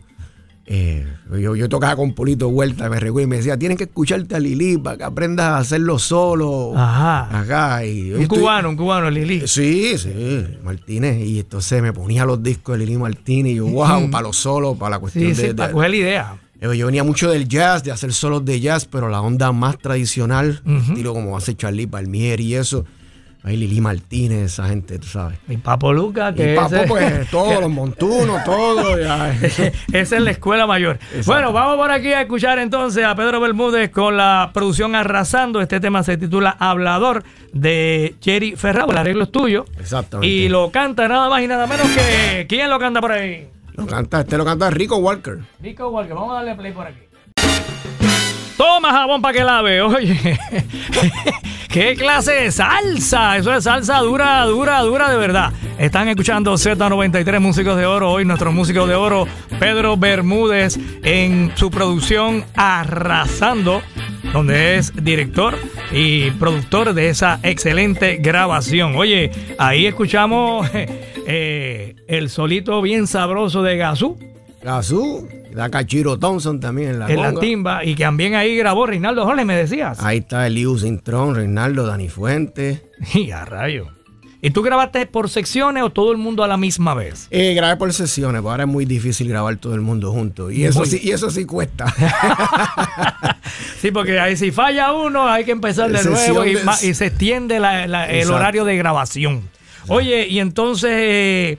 Eh, 0.65 1.05
yo, 1.41 1.69
tocaba 1.69 1.97
con 1.97 2.13
Polito 2.13 2.49
Vuelta, 2.51 2.89
me 2.89 3.01
recuerdo 3.01 3.27
y 3.27 3.31
me 3.31 3.37
decía, 3.39 3.57
tienes 3.57 3.79
que 3.79 3.85
escucharte 3.85 4.37
a 4.37 4.39
Lili 4.39 4.79
para 4.79 4.97
que 4.97 5.03
aprendas 5.03 5.47
a 5.47 5.59
hacerlo 5.59 5.99
solo. 5.99 6.73
Ajá. 6.77 7.37
Acá. 7.37 7.81
un 7.83 8.27
cubano, 8.27 8.69
un 8.69 8.77
cubano, 8.77 9.11
Lili. 9.11 9.49
Sí, 9.49 9.99
sí, 9.99 10.47
Martínez. 10.63 11.19
Y 11.19 11.41
entonces 11.41 11.83
me 11.83 11.93
ponía 11.93 12.25
los 12.25 12.41
discos 12.45 12.79
de 12.79 12.87
Lili 12.87 12.97
Martínez 12.97 13.55
y 13.55 13.57
yo, 13.57 13.67
wow, 13.67 14.09
para 14.09 14.23
los 14.23 14.37
solos, 14.37 14.77
para 14.77 14.91
la 14.91 14.99
cuestión 15.01 15.35
de, 15.35 15.53
para 15.53 15.73
coger 15.73 15.91
la 15.91 15.97
idea. 15.97 16.37
Eh, 16.61 16.77
yo 16.77 16.87
venía 16.87 17.05
mucho 17.05 17.31
del 17.31 17.49
jazz, 17.49 17.85
de 17.85 17.93
hacer 17.93 18.13
solos 18.13 18.45
de 18.45 18.61
jazz, 18.61 18.87
pero 18.87 19.09
la 19.09 19.21
onda 19.21 19.53
más 19.53 19.79
tradicional, 19.79 20.63
estilo 20.65 21.13
como 21.13 21.37
hace 21.37 21.55
Charlie 21.55 21.87
Palmieri 21.87 22.45
y 22.45 22.55
eso 22.55 22.85
Ahí 23.47 23.57
Lili 23.57 23.81
Martínez, 23.81 24.55
esa 24.55 24.67
gente, 24.67 24.99
tú 24.99 25.07
sabes. 25.07 25.39
Y 25.49 25.57
Papo 25.59 25.93
Luca, 25.93 26.35
que 26.35 26.55
y 26.55 26.57
Papo, 26.57 26.79
pues, 26.89 27.31
todos 27.31 27.61
los 27.61 27.71
montunos, 27.71 28.43
todo. 28.43 28.99
Esa 29.93 30.17
es 30.17 30.21
la 30.21 30.33
escuela 30.33 30.67
mayor. 30.67 30.99
Bueno, 31.27 31.53
vamos 31.53 31.77
por 31.77 31.93
aquí 31.93 32.13
a 32.13 32.23
escuchar 32.23 32.59
entonces 32.59 33.05
a 33.05 33.15
Pedro 33.15 33.41
Bermúdez 33.41 33.91
con 33.91 34.17
la 34.17 34.51
producción 34.53 34.97
Arrasando. 34.97 35.61
Este 35.61 35.79
tema 35.79 36.03
se 36.03 36.17
titula 36.17 36.57
Hablador 36.59 37.23
de 37.53 38.17
Jerry 38.21 38.57
Ferrao. 38.57 38.91
El 38.91 38.99
arreglo 38.99 39.23
es 39.23 39.31
tuyo. 39.31 39.65
Exactamente. 39.79 40.27
Y 40.27 40.49
lo 40.49 40.73
canta 40.73 41.07
nada 41.07 41.29
más 41.29 41.41
y 41.41 41.47
nada 41.47 41.69
menos 41.69 41.87
que. 41.87 42.47
¿Quién 42.49 42.69
lo 42.69 42.81
canta 42.81 43.01
por 43.01 43.13
ahí? 43.13 43.47
Lo 43.77 43.87
canta, 43.87 44.21
este 44.21 44.39
lo 44.39 44.45
canta 44.45 44.71
Rico 44.71 44.97
Walker. 44.97 45.39
Rico 45.61 45.89
Walker, 45.89 46.15
vamos 46.15 46.33
a 46.33 46.35
darle 46.37 46.55
play 46.55 46.73
por 46.73 46.87
aquí. 46.87 47.01
Toma 48.57 48.91
jabón 48.91 49.21
para 49.21 49.35
que 49.37 49.45
lave, 49.45 49.83
oye. 49.83 50.39
¿Qué 51.69 51.95
clase 51.95 52.33
de 52.33 52.53
salsa? 52.53 53.37
Eso 53.37 53.53
es 53.53 53.65
salsa 53.65 53.99
dura, 53.99 54.43
dura, 54.47 54.81
dura 54.81 55.11
de 55.11 55.19
verdad. 55.19 55.53
Están 55.79 56.09
escuchando 56.09 56.55
Z93 56.55 57.39
Músicos 57.39 57.77
de 57.77 57.85
Oro. 57.85 58.13
Hoy 58.13 58.25
nuestro 58.25 58.51
músico 58.51 58.87
de 58.87 58.95
oro, 58.95 59.29
Pedro 59.61 59.99
Bermúdez, 59.99 60.79
en 61.03 61.53
su 61.55 61.71
producción 61.71 62.47
Arrasando, 62.55 63.83
donde 64.33 64.77
es 64.77 64.93
director 65.05 65.55
y 65.93 66.31
productor 66.33 66.95
de 66.95 67.09
esa 67.09 67.41
excelente 67.43 68.17
grabación. 68.17 68.97
Oye, 68.97 69.31
ahí 69.59 69.87
escuchamos 69.87 70.69
eh, 70.75 71.97
el 72.09 72.29
solito 72.29 72.83
bien 72.83 73.07
sabroso 73.07 73.63
de 73.63 73.77
Gazú. 73.77 74.19
Gazú, 74.63 75.29
la 75.53 75.71
Cachiro 75.71 76.19
Thompson 76.19 76.59
también 76.61 76.91
en 76.91 76.99
la 76.99 77.09
En 77.09 77.23
la 77.23 77.35
timba. 77.35 77.85
Y 77.85 77.95
que 77.95 78.05
también 78.05 78.35
ahí 78.35 78.57
grabó 78.57 78.87
Reinaldo 78.87 79.25
Jorge, 79.25 79.45
me 79.45 79.57
decías. 79.57 80.03
Ahí 80.03 80.19
está 80.19 80.47
Eliu 80.47 80.79
Cintrón, 80.79 81.35
Reinaldo, 81.35 81.87
Dani 81.87 82.09
Fuentes. 82.09 82.83
Y 83.15 83.31
a 83.31 83.45
rayo. 83.45 83.96
¿Y 84.47 84.51
tú 84.51 84.63
grabaste 84.63 85.07
por 85.07 85.29
secciones 85.29 85.83
o 85.83 85.91
todo 85.91 86.13
el 86.13 86.19
mundo 86.19 86.45
a 86.45 86.47
la 86.47 86.57
misma 86.57 86.95
vez? 86.95 87.27
Eh, 87.33 87.53
grabé 87.55 87.75
por 87.75 87.93
secciones, 87.93 88.43
pues 88.43 88.53
ahora 88.53 88.63
es 88.63 88.69
muy 88.69 88.85
difícil 88.85 89.29
grabar 89.29 89.57
todo 89.57 89.75
el 89.75 89.81
mundo 89.81 90.13
junto. 90.13 90.53
Y 90.53 90.63
eso, 90.63 90.87
sí, 90.87 91.01
y 91.03 91.11
eso 91.11 91.33
sí 91.33 91.45
cuesta. 91.45 91.93
sí, 93.81 93.91
porque 93.91 94.21
ahí 94.21 94.37
si 94.37 94.53
falla 94.53 94.93
uno 94.93 95.27
hay 95.27 95.45
que 95.45 95.51
empezar 95.51 95.91
de 95.91 96.05
nuevo 96.05 96.47
y, 96.47 96.59
y, 96.83 96.95
se 96.95 97.07
extiende 97.07 97.59
la, 97.59 98.07
el 98.09 98.31
horario 98.31 98.65
de 98.65 98.77
grabación. 98.77 99.43
Oye, 99.89 100.29
y 100.29 100.39
entonces... 100.39 100.93
Eh, 100.93 101.59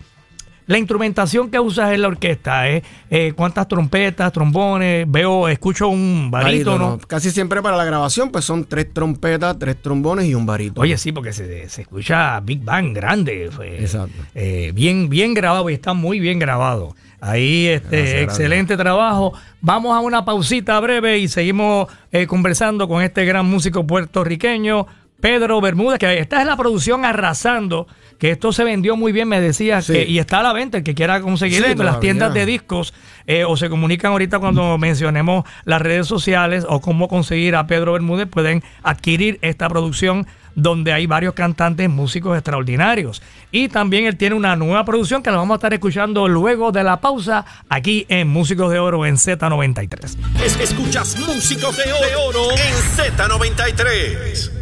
la 0.68 0.78
instrumentación 0.78 1.50
que 1.50 1.60
usas 1.60 1.94
en 1.94 2.02
la 2.02 2.10
orquesta, 2.10 2.70
¿eh? 2.70 2.84
eh 3.10 3.34
cuántas 3.36 3.68
trompetas, 3.68 4.32
trombones? 4.32 5.10
Veo, 5.10 5.48
escucho 5.48 5.88
un 5.88 6.30
barítono. 6.30 7.00
Casi 7.08 7.32
siempre 7.32 7.62
para 7.62 7.78
la 7.78 7.86
grabación, 7.86 8.32
pues 8.32 8.46
son 8.46 8.66
tres 8.66 8.94
trompetas, 8.94 9.58
tres 9.58 9.82
trombones 9.82 10.26
y 10.26 10.36
un 10.36 10.46
barítono. 10.46 10.82
Oye, 10.82 10.98
sí, 10.98 11.12
porque 11.12 11.34
se, 11.34 11.64
escucha 11.64 12.40
Big 12.42 12.64
Bang 12.64 12.94
grande. 12.94 13.50
Exacto. 13.80 14.22
Eh, 14.36 14.72
bien, 14.76 15.10
bien 15.10 15.34
grabado 15.34 15.70
y 15.70 15.74
está 15.74 15.94
muy 15.94 16.20
bien 16.20 16.38
grabado. 16.38 16.96
Ahí, 17.20 17.68
este, 17.68 18.22
excelente 18.22 18.78
trabajo. 18.78 19.34
Vamos 19.62 19.96
a 19.96 20.02
una 20.02 20.24
pausita 20.24 20.80
breve 20.80 21.18
y 21.18 21.28
seguimos 21.28 21.88
eh, 22.12 22.28
conversando 22.28 22.88
con 22.88 23.02
este 23.02 23.26
gran 23.26 23.46
músico 23.46 23.88
puertorriqueño, 23.88 24.86
Pedro 25.20 25.60
Bermúdez, 25.62 26.00
que 26.00 26.20
esta 26.20 26.42
es 26.42 26.48
la 26.48 26.56
producción 26.56 27.06
arrasando 27.06 27.88
que 28.20 28.32
esto 28.32 28.52
se 28.52 28.64
vendió 28.64 28.96
muy 28.96 29.12
bien, 29.12 29.28
me 29.28 29.40
decía, 29.40 29.80
y 29.90 30.18
está 30.20 30.40
a 30.40 30.44
la 30.44 30.54
venta, 30.54 30.78
el 30.78 30.84
que 30.84 30.96
quiera 30.96 31.22
conseguirlo 31.22 31.68
en 31.68 31.78
las 31.86 32.00
tiendas 32.00 32.34
de 32.34 32.46
discos, 32.46 32.94
eh, 33.28 33.44
o 33.44 33.58
se 33.58 33.70
comunican 33.70 34.12
ahorita 34.12 34.40
cuando 34.40 34.78
mencionemos 34.78 35.46
las 35.66 35.82
redes 35.82 36.08
sociales 36.08 36.66
o 36.68 36.82
cómo 36.82 37.08
conseguir 37.08 37.56
a 37.56 37.68
Pedro 37.68 37.94
Bermúdez, 37.94 38.28
pueden 38.28 38.64
adquirir 38.84 39.38
esta 39.42 39.70
producción 39.70 40.28
donde 40.56 40.92
hay 40.92 41.06
varios 41.06 41.36
cantantes, 41.36 41.88
músicos 41.88 42.36
extraordinarios. 42.36 43.22
Y 43.52 43.70
también 43.70 44.06
él 44.06 44.18
tiene 44.18 44.36
una 44.36 44.56
nueva 44.56 44.84
producción 44.86 45.22
que 45.22 45.30
la 45.30 45.38
vamos 45.38 45.54
a 45.54 45.58
estar 45.58 45.74
escuchando 45.74 46.28
luego 46.28 46.72
de 46.72 46.84
la 46.84 47.00
pausa 47.00 47.46
aquí 47.70 48.08
en 48.10 48.28
Músicos 48.28 48.72
de 48.72 48.80
Oro 48.80 49.06
en 49.06 49.18
Z93. 49.18 50.18
escuchas 50.60 51.20
Músicos 51.20 51.78
de 51.78 52.16
Oro 52.16 52.50
en 52.52 52.74
Z93. 52.98 54.57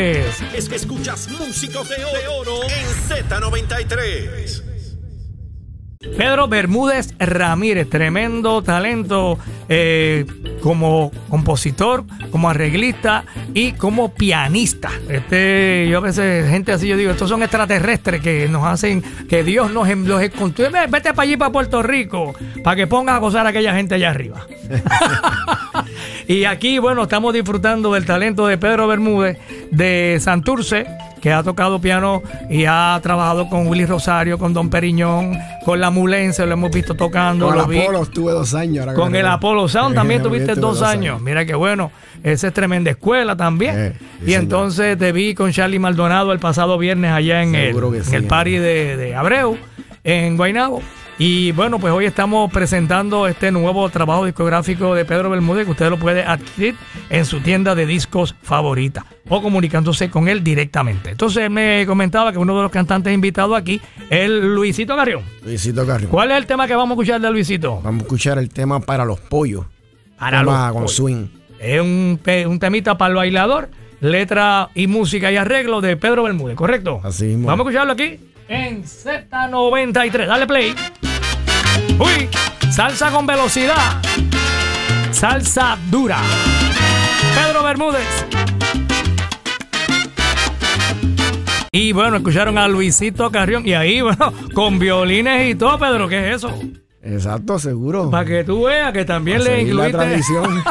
Es 0.00 0.66
que 0.66 0.76
escuchas 0.76 1.28
músicos 1.28 1.86
de 1.90 1.96
oro 2.28 2.62
en 2.62 2.86
Z93. 3.08 4.62
Pedro 6.16 6.48
Bermúdez 6.48 7.14
Ramírez, 7.18 7.90
tremendo 7.90 8.62
talento 8.62 9.38
eh, 9.68 10.24
como 10.62 11.12
compositor, 11.28 12.04
como 12.30 12.48
arreglista 12.48 13.24
y 13.52 13.72
como 13.72 14.14
pianista. 14.14 14.90
Este, 15.10 15.86
yo 15.90 15.98
a 15.98 16.00
veces, 16.00 16.48
gente 16.48 16.72
así, 16.72 16.88
yo 16.88 16.96
digo, 16.96 17.10
estos 17.10 17.28
son 17.28 17.42
extraterrestres 17.42 18.22
que 18.22 18.48
nos 18.48 18.64
hacen, 18.64 19.02
que 19.28 19.44
Dios 19.44 19.70
nos 19.70 19.86
los 19.86 20.22
encontró. 20.22 20.70
Vete 20.70 21.12
para 21.12 21.22
allí, 21.22 21.36
para 21.36 21.52
Puerto 21.52 21.82
Rico, 21.82 22.34
para 22.64 22.76
que 22.76 22.86
pongas 22.86 23.16
a 23.16 23.18
gozar 23.18 23.44
a 23.44 23.50
aquella 23.50 23.74
gente 23.74 23.96
allá 23.96 24.08
arriba. 24.08 24.46
y 26.28 26.44
aquí, 26.44 26.78
bueno, 26.78 27.02
estamos 27.02 27.34
disfrutando 27.34 27.92
del 27.94 28.04
talento 28.04 28.46
de 28.46 28.58
Pedro 28.58 28.88
Bermúdez 28.88 29.38
de 29.70 30.18
Santurce 30.20 30.86
que 31.20 31.32
ha 31.32 31.42
tocado 31.42 31.80
piano 31.80 32.22
y 32.48 32.64
ha 32.66 32.98
trabajado 33.02 33.48
con 33.48 33.66
Willy 33.66 33.84
Rosario, 33.84 34.38
con 34.38 34.54
Don 34.54 34.70
Periñón, 34.70 35.38
con 35.64 35.78
la 35.78 35.90
Mulense, 35.90 36.46
lo 36.46 36.52
hemos 36.52 36.70
visto 36.70 36.94
tocando. 36.94 37.46
Con 37.46 37.54
el 37.54 37.82
Apolo 37.82 38.02
estuve 38.02 38.32
dos 38.32 38.54
años. 38.54 38.86
con 38.94 39.14
el 39.14 39.26
Apolo 39.26 39.68
Sound 39.68 39.94
también 39.94 40.22
tuviste 40.22 40.54
dos, 40.54 40.82
años. 40.82 41.20
Mira 41.20 41.44
qué 41.44 41.54
bueno. 41.54 41.92
Esa 42.22 42.48
es 42.48 42.54
tremenda 42.54 42.90
escuela 42.90 43.36
también. 43.36 43.78
Eh, 43.78 43.92
y 44.26 44.34
entonces 44.34 44.96
te 44.98 45.12
vi 45.12 45.34
con 45.34 45.52
Charlie 45.52 45.78
Maldonado 45.78 46.32
el 46.32 46.38
pasado 46.38 46.78
viernes 46.78 47.12
allá 47.12 47.42
en 47.42 47.54
el, 47.54 47.76
en 47.76 48.14
el 48.14 48.24
party 48.24 48.52
de, 48.52 48.96
de 48.96 49.14
Abreu, 49.14 49.56
en 50.04 50.36
Guaynabo. 50.36 50.82
Y 51.22 51.52
bueno, 51.52 51.78
pues 51.78 51.92
hoy 51.92 52.06
estamos 52.06 52.50
presentando 52.50 53.26
este 53.26 53.52
nuevo 53.52 53.86
trabajo 53.90 54.24
discográfico 54.24 54.94
de 54.94 55.04
Pedro 55.04 55.28
Bermúdez 55.28 55.66
que 55.66 55.72
usted 55.72 55.90
lo 55.90 55.98
puede 55.98 56.22
adquirir 56.22 56.76
en 57.10 57.26
su 57.26 57.40
tienda 57.40 57.74
de 57.74 57.84
discos 57.84 58.34
favorita 58.40 59.04
o 59.28 59.42
comunicándose 59.42 60.08
con 60.08 60.28
él 60.28 60.42
directamente. 60.42 61.10
Entonces 61.10 61.50
me 61.50 61.84
comentaba 61.86 62.32
que 62.32 62.38
uno 62.38 62.56
de 62.56 62.62
los 62.62 62.72
cantantes 62.72 63.12
invitados 63.12 63.54
aquí 63.54 63.82
es 64.08 64.30
Luisito 64.30 64.96
Carrión. 64.96 65.22
Luisito 65.44 65.86
Carrión. 65.86 66.10
¿Cuál 66.10 66.30
es 66.30 66.38
el 66.38 66.46
tema 66.46 66.66
que 66.66 66.74
vamos 66.74 66.92
a 66.92 67.02
escuchar 67.02 67.20
de 67.20 67.30
Luisito? 67.30 67.82
Vamos 67.82 68.00
a 68.00 68.04
escuchar 68.04 68.38
el 68.38 68.48
tema 68.48 68.80
para 68.80 69.04
los 69.04 69.20
pollos. 69.20 69.66
Para 70.18 70.42
los 70.42 70.72
con 70.72 70.88
swing. 70.88 71.26
Es 71.58 71.82
un, 71.82 72.18
un 72.46 72.58
temita 72.58 72.96
para 72.96 73.10
el 73.10 73.16
bailador, 73.16 73.68
letra 74.00 74.70
y 74.74 74.86
música 74.86 75.30
y 75.30 75.36
arreglo 75.36 75.82
de 75.82 75.98
Pedro 75.98 76.22
Bermúdez, 76.22 76.56
¿correcto? 76.56 77.02
Así 77.04 77.26
mismo. 77.26 77.48
Vamos 77.48 77.66
a 77.66 77.68
escucharlo 77.68 77.92
aquí 77.92 78.18
en 78.48 78.84
Z93. 78.84 80.26
Dale 80.26 80.46
play. 80.46 80.74
Uy, 82.00 82.30
salsa 82.70 83.10
con 83.10 83.26
velocidad. 83.26 84.00
Salsa 85.10 85.76
dura. 85.90 86.18
Pedro 87.34 87.62
Bermúdez. 87.62 88.26
Y 91.72 91.92
bueno, 91.92 92.16
escucharon 92.16 92.56
a 92.56 92.66
Luisito 92.68 93.30
Carrión 93.30 93.66
y 93.66 93.74
ahí, 93.74 94.00
bueno, 94.00 94.32
con 94.54 94.78
violines 94.78 95.50
y 95.50 95.54
todo, 95.54 95.78
Pedro, 95.78 96.08
¿qué 96.08 96.30
es 96.30 96.36
eso? 96.36 96.58
Exacto, 97.02 97.58
seguro. 97.58 98.10
Para 98.10 98.24
que 98.24 98.44
tú 98.44 98.64
veas 98.64 98.94
que 98.94 99.04
también 99.04 99.44
le 99.44 99.60
incluiste. 99.60 99.92
la 99.92 100.04
tradición. 100.04 100.62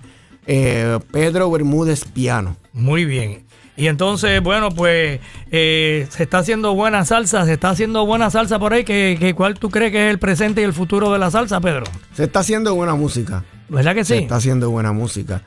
eh, 0.47 0.99
Pedro 1.11 1.51
Bermúdez 1.51 2.05
Piano. 2.05 2.57
Muy 2.73 3.05
bien. 3.05 3.45
Y 3.77 3.87
entonces, 3.87 4.43
bueno, 4.43 4.71
pues 4.71 5.21
eh, 5.51 6.07
se 6.11 6.25
está 6.25 6.39
haciendo 6.39 6.75
buena 6.75 7.05
salsa, 7.05 7.47
se 7.47 7.55
está 7.55 7.71
haciendo 7.71 8.05
buena 8.05 8.31
salsa 8.31 8.59
por 8.59 8.75
ahí. 8.75 8.85
Que, 8.85 9.35
¿Cuál 9.37 9.59
tú 9.59 9.71
crees 9.71 9.93
que 9.93 10.07
es 10.07 10.11
el 10.11 10.19
presente 10.19 10.61
y 10.61 10.65
el 10.65 10.75
futuro 10.75 11.13
de 11.13 11.19
la 11.19 11.31
salsa, 11.31 11.61
Pedro? 11.61 11.85
Se 12.13 12.25
está 12.25 12.41
haciendo 12.41 12.75
buena 12.75 12.95
música. 12.95 13.45
¿Verdad 13.69 13.95
que 13.95 14.05
sí? 14.05 14.15
Se 14.15 14.19
está 14.19 14.37
haciendo 14.37 14.71
buena 14.71 14.93
música. 14.93 15.43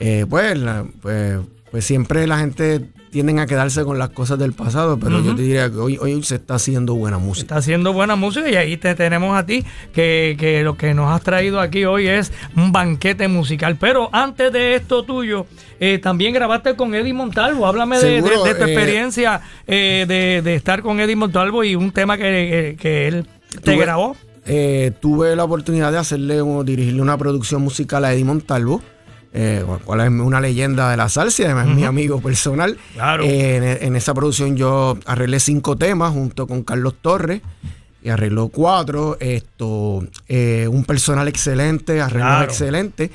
Eh, 0.00 0.26
pues, 0.28 0.58
pues, 1.00 1.38
pues, 1.70 1.84
siempre 1.84 2.26
la 2.26 2.38
gente 2.38 2.90
tienden 3.12 3.40
a 3.40 3.46
quedarse 3.46 3.84
con 3.84 3.98
las 3.98 4.08
cosas 4.08 4.38
del 4.38 4.54
pasado, 4.54 4.98
pero 4.98 5.20
yo 5.20 5.36
te 5.36 5.42
diría 5.42 5.70
que 5.70 5.76
hoy, 5.76 5.98
hoy 6.00 6.22
se 6.22 6.36
está 6.36 6.54
haciendo 6.54 6.94
buena 6.94 7.18
música. 7.18 7.44
Está 7.44 7.56
haciendo 7.56 7.92
buena 7.92 8.16
música 8.16 8.48
y 8.48 8.56
ahí 8.56 8.78
te 8.78 8.94
tenemos 8.94 9.38
a 9.38 9.44
ti, 9.44 9.66
que, 9.92 10.34
que 10.40 10.62
lo 10.62 10.78
que 10.78 10.94
nos 10.94 11.12
has 11.12 11.20
traído 11.20 11.60
aquí 11.60 11.84
hoy 11.84 12.08
es 12.08 12.32
un 12.56 12.72
banquete 12.72 13.28
musical. 13.28 13.76
Pero 13.78 14.08
antes 14.12 14.50
de 14.50 14.76
esto 14.76 15.02
tuyo, 15.02 15.44
eh, 15.78 15.98
también 15.98 16.32
grabaste 16.32 16.74
con 16.74 16.94
Eddie 16.94 17.12
Montalvo. 17.12 17.66
Háblame 17.66 17.98
de, 17.98 18.22
tu 18.22 18.28
eh, 18.46 18.50
experiencia 18.50 19.42
eh, 19.66 20.06
de, 20.08 20.54
estar 20.54 20.80
con 20.80 20.98
Eddie 20.98 21.14
Montalvo 21.14 21.64
y 21.64 21.74
un 21.74 21.92
tema 21.92 22.16
que, 22.16 22.78
él 22.80 23.26
te 23.62 23.76
grabó. 23.76 24.16
tuve 25.00 25.36
la 25.36 25.44
oportunidad 25.44 25.92
de 25.92 25.98
hacerle, 25.98 26.40
dirigirle 26.64 27.02
una 27.02 27.18
producción 27.18 27.60
musical 27.60 28.06
a 28.06 28.14
Eddie 28.14 28.24
Montalvo 28.24 28.80
eh, 29.34 29.64
cual 29.84 30.00
es 30.00 30.08
una 30.08 30.40
leyenda 30.40 30.90
de 30.90 30.96
la 30.96 31.08
salsa, 31.08 31.44
además 31.44 31.68
es 31.68 31.74
mi 31.74 31.84
amigo 31.84 32.20
personal. 32.20 32.76
Eh, 33.22 33.78
en, 33.80 33.96
esa 33.96 34.12
producción 34.12 34.56
yo 34.56 34.98
arreglé 35.06 35.40
cinco 35.40 35.76
temas 35.76 36.12
junto 36.12 36.46
con 36.46 36.62
Carlos 36.62 36.94
Torres 37.00 37.40
y 38.02 38.10
arregló 38.10 38.48
cuatro. 38.48 39.16
Esto, 39.20 40.04
eh, 40.28 40.68
un 40.70 40.84
personal 40.84 41.28
excelente, 41.28 42.02
arreglos 42.02 42.44
excelente. 42.44 43.10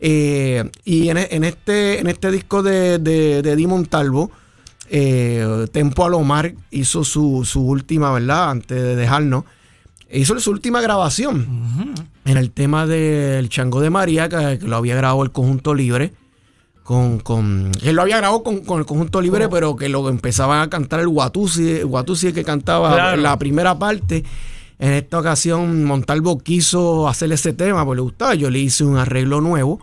y 0.00 1.08
en, 1.08 1.44
este, 1.44 2.00
en 2.00 2.06
este 2.08 2.30
disco 2.32 2.62
de, 2.64 2.98
de, 2.98 3.42
de 3.42 3.56
Dimon 3.56 3.86
Talvo, 3.86 4.32
Tempo 4.88 6.04
Alomar 6.04 6.52
hizo 6.72 7.04
su, 7.04 7.44
su 7.44 7.64
última, 7.64 8.12
¿verdad? 8.12 8.50
Antes 8.50 8.82
de 8.82 8.96
dejarnos 8.96 9.44
hizo 10.12 10.38
su 10.40 10.50
última 10.50 10.80
grabación 10.80 11.94
en 12.24 12.36
el 12.36 12.50
tema 12.50 12.86
del 12.86 13.48
Chango 13.48 13.80
de 13.80 13.90
María, 13.90 14.28
que, 14.28 14.58
lo 14.66 14.76
había 14.76 14.96
grabado 14.96 15.22
el 15.22 15.30
Conjunto 15.30 15.74
Libre. 15.74 16.12
Con, 16.82 17.20
con, 17.20 17.70
él 17.82 17.94
lo 17.94 18.02
había 18.02 18.16
grabado 18.16 18.42
con, 18.42 18.80
el 18.80 18.86
Conjunto 18.86 19.20
Libre, 19.20 19.46
oh. 19.46 19.50
pero 19.50 19.76
que 19.76 19.88
lo 19.88 20.08
empezaban 20.08 20.60
a 20.60 20.68
cantar 20.68 21.00
el 21.00 21.06
Watusi, 21.06 21.70
el 21.70 21.84
Watusi 21.84 22.32
que 22.32 22.44
cantaba 22.44 23.16
la 23.16 23.38
primera 23.38 23.78
parte. 23.78 24.24
En 24.78 24.94
esta 24.94 25.18
ocasión 25.18 25.84
Montalvo 25.84 26.38
quiso 26.38 27.06
hacer 27.06 27.30
ese 27.32 27.52
tema 27.52 27.84
porque 27.84 27.96
le 27.96 28.02
gustaba. 28.02 28.34
Yo 28.34 28.50
le 28.50 28.58
hice 28.58 28.82
un 28.82 28.96
arreglo 28.96 29.40
nuevo 29.40 29.80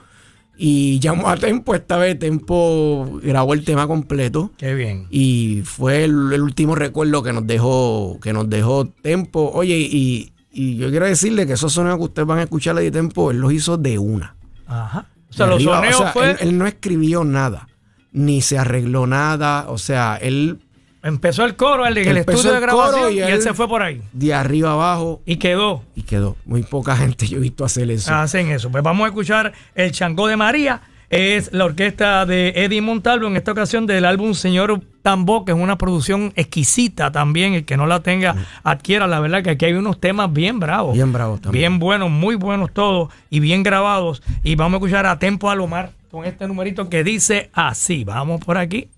y 0.57 0.99
llamó 0.99 1.29
a 1.29 1.37
Tempo, 1.37 1.75
esta 1.75 1.97
vez 1.97 2.17
Tempo 2.17 3.19
grabó 3.21 3.53
el 3.53 3.63
tema 3.63 3.87
completo. 3.87 4.51
Qué 4.57 4.73
bien. 4.73 5.05
Y 5.11 5.61
fue 5.63 6.03
el, 6.05 6.41
último 6.41 6.73
recuerdo 6.73 7.21
que 7.21 7.31
nos 7.31 7.45
dejó, 7.45 8.19
que 8.21 8.33
nos 8.33 8.49
dejó 8.49 8.87
Tempo. 8.87 9.51
Oye, 9.53 9.77
y, 9.77 10.33
yo 10.51 10.89
quiero 10.89 11.05
decirle 11.05 11.45
que 11.45 11.53
esos 11.53 11.73
sonidos 11.73 11.97
que 11.99 12.03
ustedes 12.05 12.27
van 12.27 12.39
a 12.39 12.43
escuchar 12.43 12.75
de 12.75 12.89
Tempo, 12.89 13.29
él 13.29 13.37
los 13.37 13.53
hizo 13.53 13.77
de 13.77 13.99
una. 13.99 14.35
Ajá. 14.65 15.05
O 15.29 15.33
sea, 15.33 15.45
los 15.45 15.61
sonidos 15.61 16.11
fue... 16.13 16.35
él 16.39 16.57
no 16.57 16.65
escribió 16.65 17.23
nada, 17.23 17.67
ni 18.11 18.41
se 18.41 18.57
arregló 18.57 19.05
nada. 19.05 19.65
O 19.69 19.77
sea, 19.77 20.17
él 20.19 20.59
Empezó 21.03 21.45
el 21.45 21.55
coro 21.55 21.85
en 21.85 21.97
el 21.97 22.17
estudio 22.17 22.53
de 22.53 22.59
grabación 22.59 23.13
y, 23.13 23.19
él, 23.19 23.41
se 23.41 23.53
fue 23.53 23.67
por 23.67 23.81
ahí. 23.81 24.01
De 24.13 24.33
arriba 24.33 24.71
abajo. 24.71 25.21
Y 25.25 25.37
quedó. 25.37 25.83
Y 25.95 26.03
quedó. 26.03 26.35
Muy 26.45 26.63
poca 26.63 26.95
gente 26.97 27.27
yo 27.27 27.37
he 27.37 27.41
visto 27.41 27.63
hacer 27.63 27.89
eso. 27.91 28.13
Hacen 28.13 28.49
eso. 28.49 28.69
Pues 28.71 28.83
vamos 28.83 29.05
a 29.05 29.07
escuchar 29.07 29.53
el 29.75 29.91
Changó 29.91 30.27
de 30.27 30.35
María. 30.35 30.81
Es 31.09 31.53
la 31.53 31.63
orquesta 31.63 32.25
de 32.25 32.49
Eddie 32.49 32.81
Montalvo, 32.81 33.27
en 33.27 33.37
esta 33.37 33.53
ocasión 33.53 33.85
del 33.85 34.03
álbum 34.03 34.33
Señor 34.33 34.81
Tambo, 35.01 35.45
que 35.45 35.53
es 35.53 35.57
una 35.57 35.77
producción 35.77 36.33
exquisita 36.35 37.13
también. 37.13 37.53
El 37.53 37.63
que 37.63 37.77
no 37.77 37.87
la 37.87 38.01
tenga, 38.01 38.35
adquiera. 38.63 39.07
La 39.07 39.21
verdad 39.21 39.41
que 39.41 39.51
aquí 39.51 39.65
hay 39.65 39.73
unos 39.73 40.01
temas 40.01 40.33
bien 40.33 40.59
bravos. 40.59 40.95
Bien 40.95 41.13
bravos 41.13 41.39
también. 41.39 41.61
Bien 41.61 41.79
buenos, 41.79 42.11
muy 42.11 42.35
buenos 42.35 42.73
todos 42.73 43.13
y 43.29 43.39
bien 43.39 43.63
grabados. 43.63 44.21
Y 44.43 44.55
vamos 44.55 44.73
a 44.73 44.77
escuchar 44.77 45.05
a 45.05 45.17
Tempo 45.17 45.49
Alomar 45.49 45.91
con 46.11 46.25
este 46.25 46.45
numerito 46.45 46.89
que 46.89 47.05
dice 47.05 47.49
así. 47.53 48.03
Vamos 48.03 48.41
por 48.43 48.57
aquí. 48.57 48.89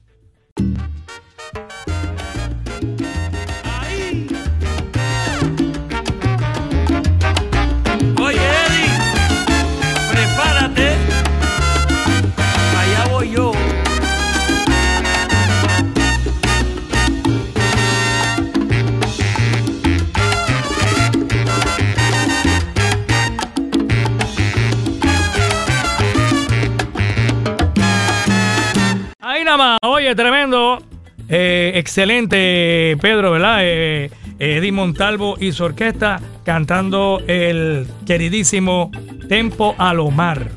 Oye, 29.82 30.14
tremendo. 30.16 30.80
Eh, 31.28 31.72
excelente, 31.76 32.98
Pedro, 33.02 33.32
¿verdad? 33.32 33.58
Eh, 33.62 34.12
Eddie 34.38 34.72
Montalvo 34.72 35.38
y 35.40 35.52
su 35.52 35.64
orquesta 35.64 36.20
cantando 36.44 37.22
el 37.28 37.88
queridísimo 38.06 38.92
Tempo 39.28 39.76
Alomar. 39.78 40.50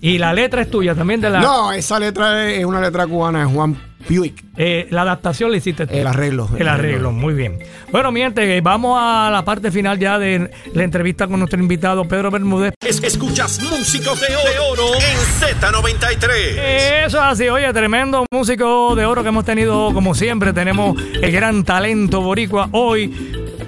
Y 0.00 0.18
la 0.18 0.32
letra 0.32 0.62
es 0.62 0.70
tuya 0.70 0.94
también 0.94 1.20
de 1.20 1.30
la. 1.30 1.40
No, 1.40 1.72
esa 1.72 1.98
letra 1.98 2.50
es 2.50 2.64
una 2.64 2.80
letra 2.80 3.06
cubana 3.06 3.40
de 3.40 3.44
Juan 3.44 3.89
Buick. 4.10 4.44
Eh, 4.56 4.88
la 4.90 5.02
adaptación 5.02 5.52
le 5.52 5.58
hiciste 5.58 5.86
tú. 5.86 5.94
El 5.94 6.06
arreglo. 6.06 6.48
El, 6.58 6.68
arreglo, 6.68 7.12
muy 7.12 7.32
bien. 7.32 7.58
Bueno, 7.92 8.10
mi 8.10 8.20
gente, 8.20 8.60
vamos 8.60 8.98
a 9.00 9.30
la 9.30 9.44
parte 9.44 9.70
final 9.70 9.98
ya 9.98 10.18
de 10.18 10.50
la 10.74 10.82
entrevista 10.82 11.28
con 11.28 11.38
nuestro 11.38 11.60
invitado 11.60 12.06
Pedro 12.06 12.30
Bermúdez. 12.30 12.74
escuchas 12.80 13.60
Músicos 13.62 14.20
de 14.20 14.26
Oro 14.70 14.94
en 14.94 15.60
Z93. 15.60 16.26
Eso 17.06 17.18
es 17.18 17.22
así, 17.22 17.48
oye, 17.48 17.72
tremendo 17.72 18.26
músico 18.32 18.94
de 18.96 19.06
oro 19.06 19.22
que 19.22 19.28
hemos 19.28 19.44
tenido, 19.44 19.94
como 19.94 20.14
siempre, 20.14 20.52
tenemos 20.52 21.00
el 21.00 21.30
gran 21.30 21.64
talento 21.64 22.20
boricua. 22.20 22.68
Hoy 22.72 23.14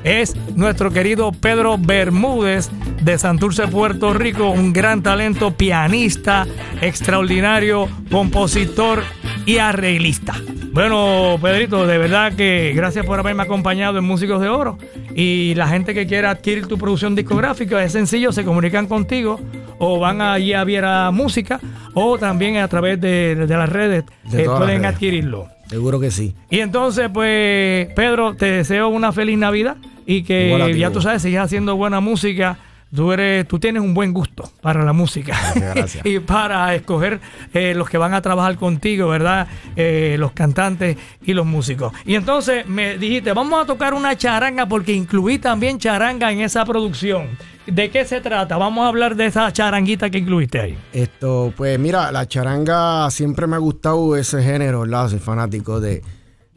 es 0.04 0.34
nuestro 0.56 0.90
querido 0.90 1.32
Pedro 1.32 1.78
Bermúdez 1.78 2.70
de 3.02 3.18
Santurce, 3.18 3.68
Puerto 3.68 4.12
Rico, 4.12 4.50
un 4.50 4.72
gran 4.72 5.02
talento, 5.02 5.52
pianista, 5.52 6.46
extraordinario, 6.80 7.88
compositor 8.10 9.02
y 9.46 9.58
arreglista. 9.58 10.34
Bueno, 10.72 11.38
Pedrito, 11.40 11.86
de 11.86 11.98
verdad 11.98 12.32
que 12.34 12.72
gracias 12.74 13.04
por 13.04 13.18
haberme 13.18 13.42
acompañado 13.42 13.98
en 13.98 14.04
Músicos 14.04 14.40
de 14.40 14.48
Oro. 14.48 14.78
Y 15.14 15.54
la 15.54 15.68
gente 15.68 15.92
que 15.92 16.06
quiera 16.06 16.30
adquirir 16.30 16.66
tu 16.66 16.78
producción 16.78 17.14
discográfica 17.14 17.82
es 17.84 17.92
sencillo, 17.92 18.32
se 18.32 18.44
comunican 18.44 18.86
contigo 18.86 19.38
o 19.78 19.98
van 19.98 20.20
allí 20.20 20.54
a 20.54 20.64
Viera 20.64 21.10
Música 21.10 21.60
o 21.94 22.18
también 22.18 22.56
a 22.56 22.68
través 22.68 23.00
de, 23.00 23.46
las 23.48 23.68
redes 23.68 24.04
eh, 24.32 24.46
pueden 24.46 24.84
adquirirlo. 24.84 25.48
Seguro 25.68 26.00
que 26.00 26.10
sí. 26.10 26.34
Y 26.50 26.60
entonces, 26.60 27.10
pues, 27.12 27.88
Pedro, 27.94 28.34
te 28.34 28.46
deseo 28.46 28.88
una 28.88 29.12
feliz 29.12 29.38
Navidad 29.38 29.76
y 30.06 30.22
que 30.22 30.76
ya 30.78 30.90
tú 30.90 31.00
sabes, 31.00 31.22
sigas 31.22 31.46
haciendo 31.46 31.76
buena 31.76 32.00
música 32.00 32.58
Tú, 32.94 33.10
eres, 33.10 33.48
tú 33.48 33.58
tienes 33.58 33.82
un 33.82 33.94
buen 33.94 34.12
gusto 34.12 34.50
para 34.60 34.84
la 34.84 34.92
música 34.92 35.34
y 36.04 36.18
para 36.18 36.74
escoger 36.74 37.20
eh, 37.54 37.74
los 37.74 37.88
que 37.88 37.96
van 37.96 38.12
a 38.12 38.20
trabajar 38.20 38.56
contigo, 38.56 39.08
¿verdad? 39.08 39.48
Eh, 39.76 40.16
los 40.18 40.32
cantantes 40.32 40.96
y 41.22 41.32
los 41.32 41.46
músicos. 41.46 41.92
Y 42.04 42.14
entonces 42.14 42.66
me 42.66 42.98
dijiste, 42.98 43.32
vamos 43.32 43.62
a 43.62 43.66
tocar 43.66 43.94
una 43.94 44.16
charanga 44.16 44.66
porque 44.66 44.92
incluí 44.92 45.38
también 45.38 45.78
charanga 45.78 46.30
en 46.30 46.40
esa 46.40 46.64
producción. 46.64 47.28
¿De 47.66 47.90
qué 47.90 48.04
se 48.04 48.20
trata? 48.20 48.56
Vamos 48.56 48.84
a 48.84 48.88
hablar 48.88 49.14
de 49.14 49.26
esa 49.26 49.52
charanguita 49.52 50.10
que 50.10 50.18
incluiste 50.18 50.60
ahí. 50.60 50.78
Esto, 50.92 51.52
pues 51.56 51.78
mira, 51.78 52.10
la 52.10 52.26
charanga 52.26 53.08
siempre 53.10 53.46
me 53.46 53.56
ha 53.56 53.60
gustado 53.60 54.16
ese 54.16 54.42
género, 54.42 54.80
¿verdad? 54.80 55.08
Soy 55.08 55.20
fanático 55.20 55.80
de, 55.80 56.02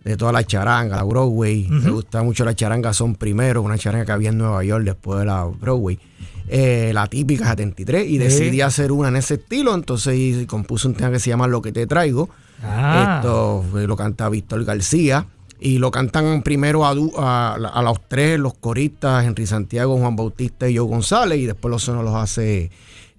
de 0.03 0.17
toda 0.17 0.31
la 0.31 0.43
charanga, 0.43 0.97
la 0.97 1.03
Broadway. 1.03 1.67
Me 1.67 1.89
gusta 1.89 2.23
mucho 2.23 2.43
la 2.43 2.55
charanga 2.55 2.91
son 2.93 3.15
primero, 3.15 3.61
una 3.61 3.77
charanga 3.77 4.05
que 4.05 4.11
había 4.11 4.29
en 4.29 4.37
Nueva 4.37 4.63
York 4.63 4.83
después 4.83 5.19
de 5.19 5.25
la 5.25 5.45
Broadway. 5.45 5.99
Eh, 6.47 6.91
la 6.93 7.07
típica 7.07 7.49
73, 7.49 8.07
y 8.07 8.17
decidí 8.19 8.61
hacer 8.61 8.91
una 8.91 9.07
en 9.07 9.15
ese 9.15 9.35
estilo, 9.35 9.73
entonces 9.73 10.45
compuse 10.45 10.87
un 10.87 10.93
tema 10.93 11.11
que 11.11 11.19
se 11.19 11.31
llama 11.31 11.47
Lo 11.47 11.61
que 11.61 11.71
te 11.71 11.87
traigo. 11.87 12.29
Ah. 12.63 13.17
Esto 13.17 13.65
eh, 13.79 13.87
lo 13.87 13.95
canta 13.95 14.29
Víctor 14.29 14.63
García. 14.63 15.27
Y 15.57 15.77
lo 15.77 15.89
cantan 15.89 16.43
primero 16.43 16.85
a, 16.85 16.91
a, 16.91 17.81
los 17.81 18.09
tres, 18.09 18.37
los 18.37 18.55
coristas, 18.55 19.25
Henry 19.25 19.47
Santiago, 19.47 19.97
Juan 19.97 20.15
Bautista 20.15 20.69
y 20.69 20.73
yo 20.73 20.83
González, 20.83 21.39
y 21.39 21.45
después 21.45 21.71
los 21.71 21.81
sonos 21.81 22.03
los 22.03 22.13
hace 22.13 22.69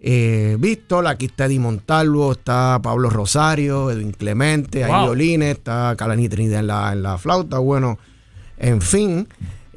eh, 0.01 0.57
Víctor, 0.61 1.07
aquí 1.07 1.27
está 1.27 1.47
Eddie 1.47 1.59
Montalvo, 1.59 2.33
está 2.33 2.79
Pablo 2.83 3.09
Rosario, 3.09 3.91
Edwin 3.91 4.13
Clemente, 4.13 4.85
hay 4.85 5.05
violines, 5.05 5.57
está 5.57 5.95
Calani 5.97 6.29
Trinidad 6.29 6.61
en 6.61 6.67
la, 6.67 6.93
en 6.93 7.03
la 7.03 7.19
flauta, 7.19 7.59
bueno, 7.59 7.99
en 8.59 8.83
fin. 8.83 9.27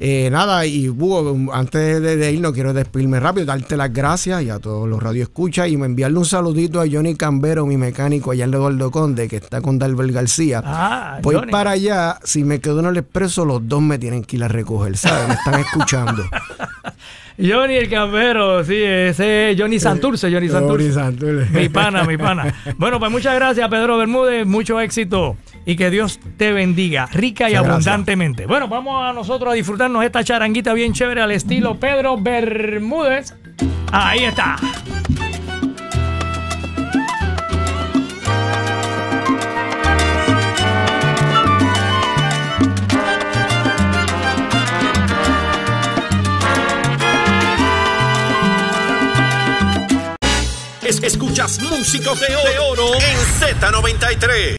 Eh, 0.02 0.30
nada, 0.30 0.64
y 0.64 0.88
Búho, 0.88 1.52
antes 1.52 2.00
de, 2.00 2.32
ir, 2.32 2.40
no 2.40 2.54
quiero 2.54 2.72
despedirme 2.72 3.20
rápido, 3.20 3.44
darte 3.44 3.76
las 3.76 3.92
gracias 3.92 4.42
y 4.42 4.48
a 4.48 4.58
todos 4.58 4.88
los 4.88 5.02
radioescuchas 5.02 5.68
y 5.68 5.74
enviarle 5.74 6.16
un 6.16 6.24
saludito 6.24 6.80
a 6.80 6.86
Johnny 6.90 7.16
Cambero, 7.16 7.66
mi 7.66 7.76
mecánico 7.76 8.30
allá 8.30 8.44
en 8.44 8.54
Eduardo 8.54 8.90
Conde, 8.90 9.28
que 9.28 9.36
está 9.36 9.60
con 9.60 9.78
Dalbert 9.78 10.10
García. 10.10 10.62
Ah, 10.64 11.18
Voy 11.22 11.36
para 11.50 11.72
allá, 11.72 12.18
si 12.24 12.44
me 12.44 12.60
quedo 12.60 12.80
en 12.80 12.86
el 12.86 12.96
expreso, 12.96 13.44
los 13.44 13.68
dos 13.68 13.82
me 13.82 13.98
tienen 13.98 14.24
que 14.24 14.36
ir 14.36 14.44
a 14.44 14.48
recoger, 14.48 14.96
¿sabes? 14.96 15.28
Me 15.28 15.34
están 15.34 15.60
escuchando. 15.60 16.22
Johnny 17.38 17.74
el 17.74 17.90
Cambero, 17.90 18.64
sí, 18.64 18.76
ese 18.76 19.50
es 19.50 19.60
Johnny 19.60 19.78
Santurce, 19.78 20.32
Johnny 20.32 20.48
Santurce. 20.48 21.46
Mi 21.52 21.68
pana, 21.68 22.04
mi 22.04 22.16
pana. 22.16 22.54
Bueno, 22.78 22.98
pues 22.98 23.12
muchas 23.12 23.34
gracias, 23.34 23.68
Pedro 23.68 23.98
Bermúdez, 23.98 24.46
mucho 24.46 24.80
éxito 24.80 25.36
y 25.70 25.76
que 25.76 25.88
Dios 25.88 26.18
te 26.36 26.50
bendiga 26.52 27.06
rica 27.06 27.48
y 27.48 27.54
abundantemente. 27.54 28.44
Bueno, 28.44 28.66
vamos 28.66 29.08
a 29.08 29.12
nosotros 29.12 29.52
a 29.52 29.54
disfrutarnos 29.54 30.04
esta 30.04 30.24
charanguita 30.24 30.74
bien 30.74 30.92
chévere 30.92 31.22
al 31.22 31.30
estilo 31.30 31.78
Pedro 31.78 32.16
Bermúdez. 32.16 33.36
Ahí 33.92 34.24
está. 34.24 34.56
Escuchas 51.10 51.60
Músicos 51.62 52.20
de 52.20 52.58
Oro 52.58 52.94
en 52.94 53.18
Z93. 53.40 54.40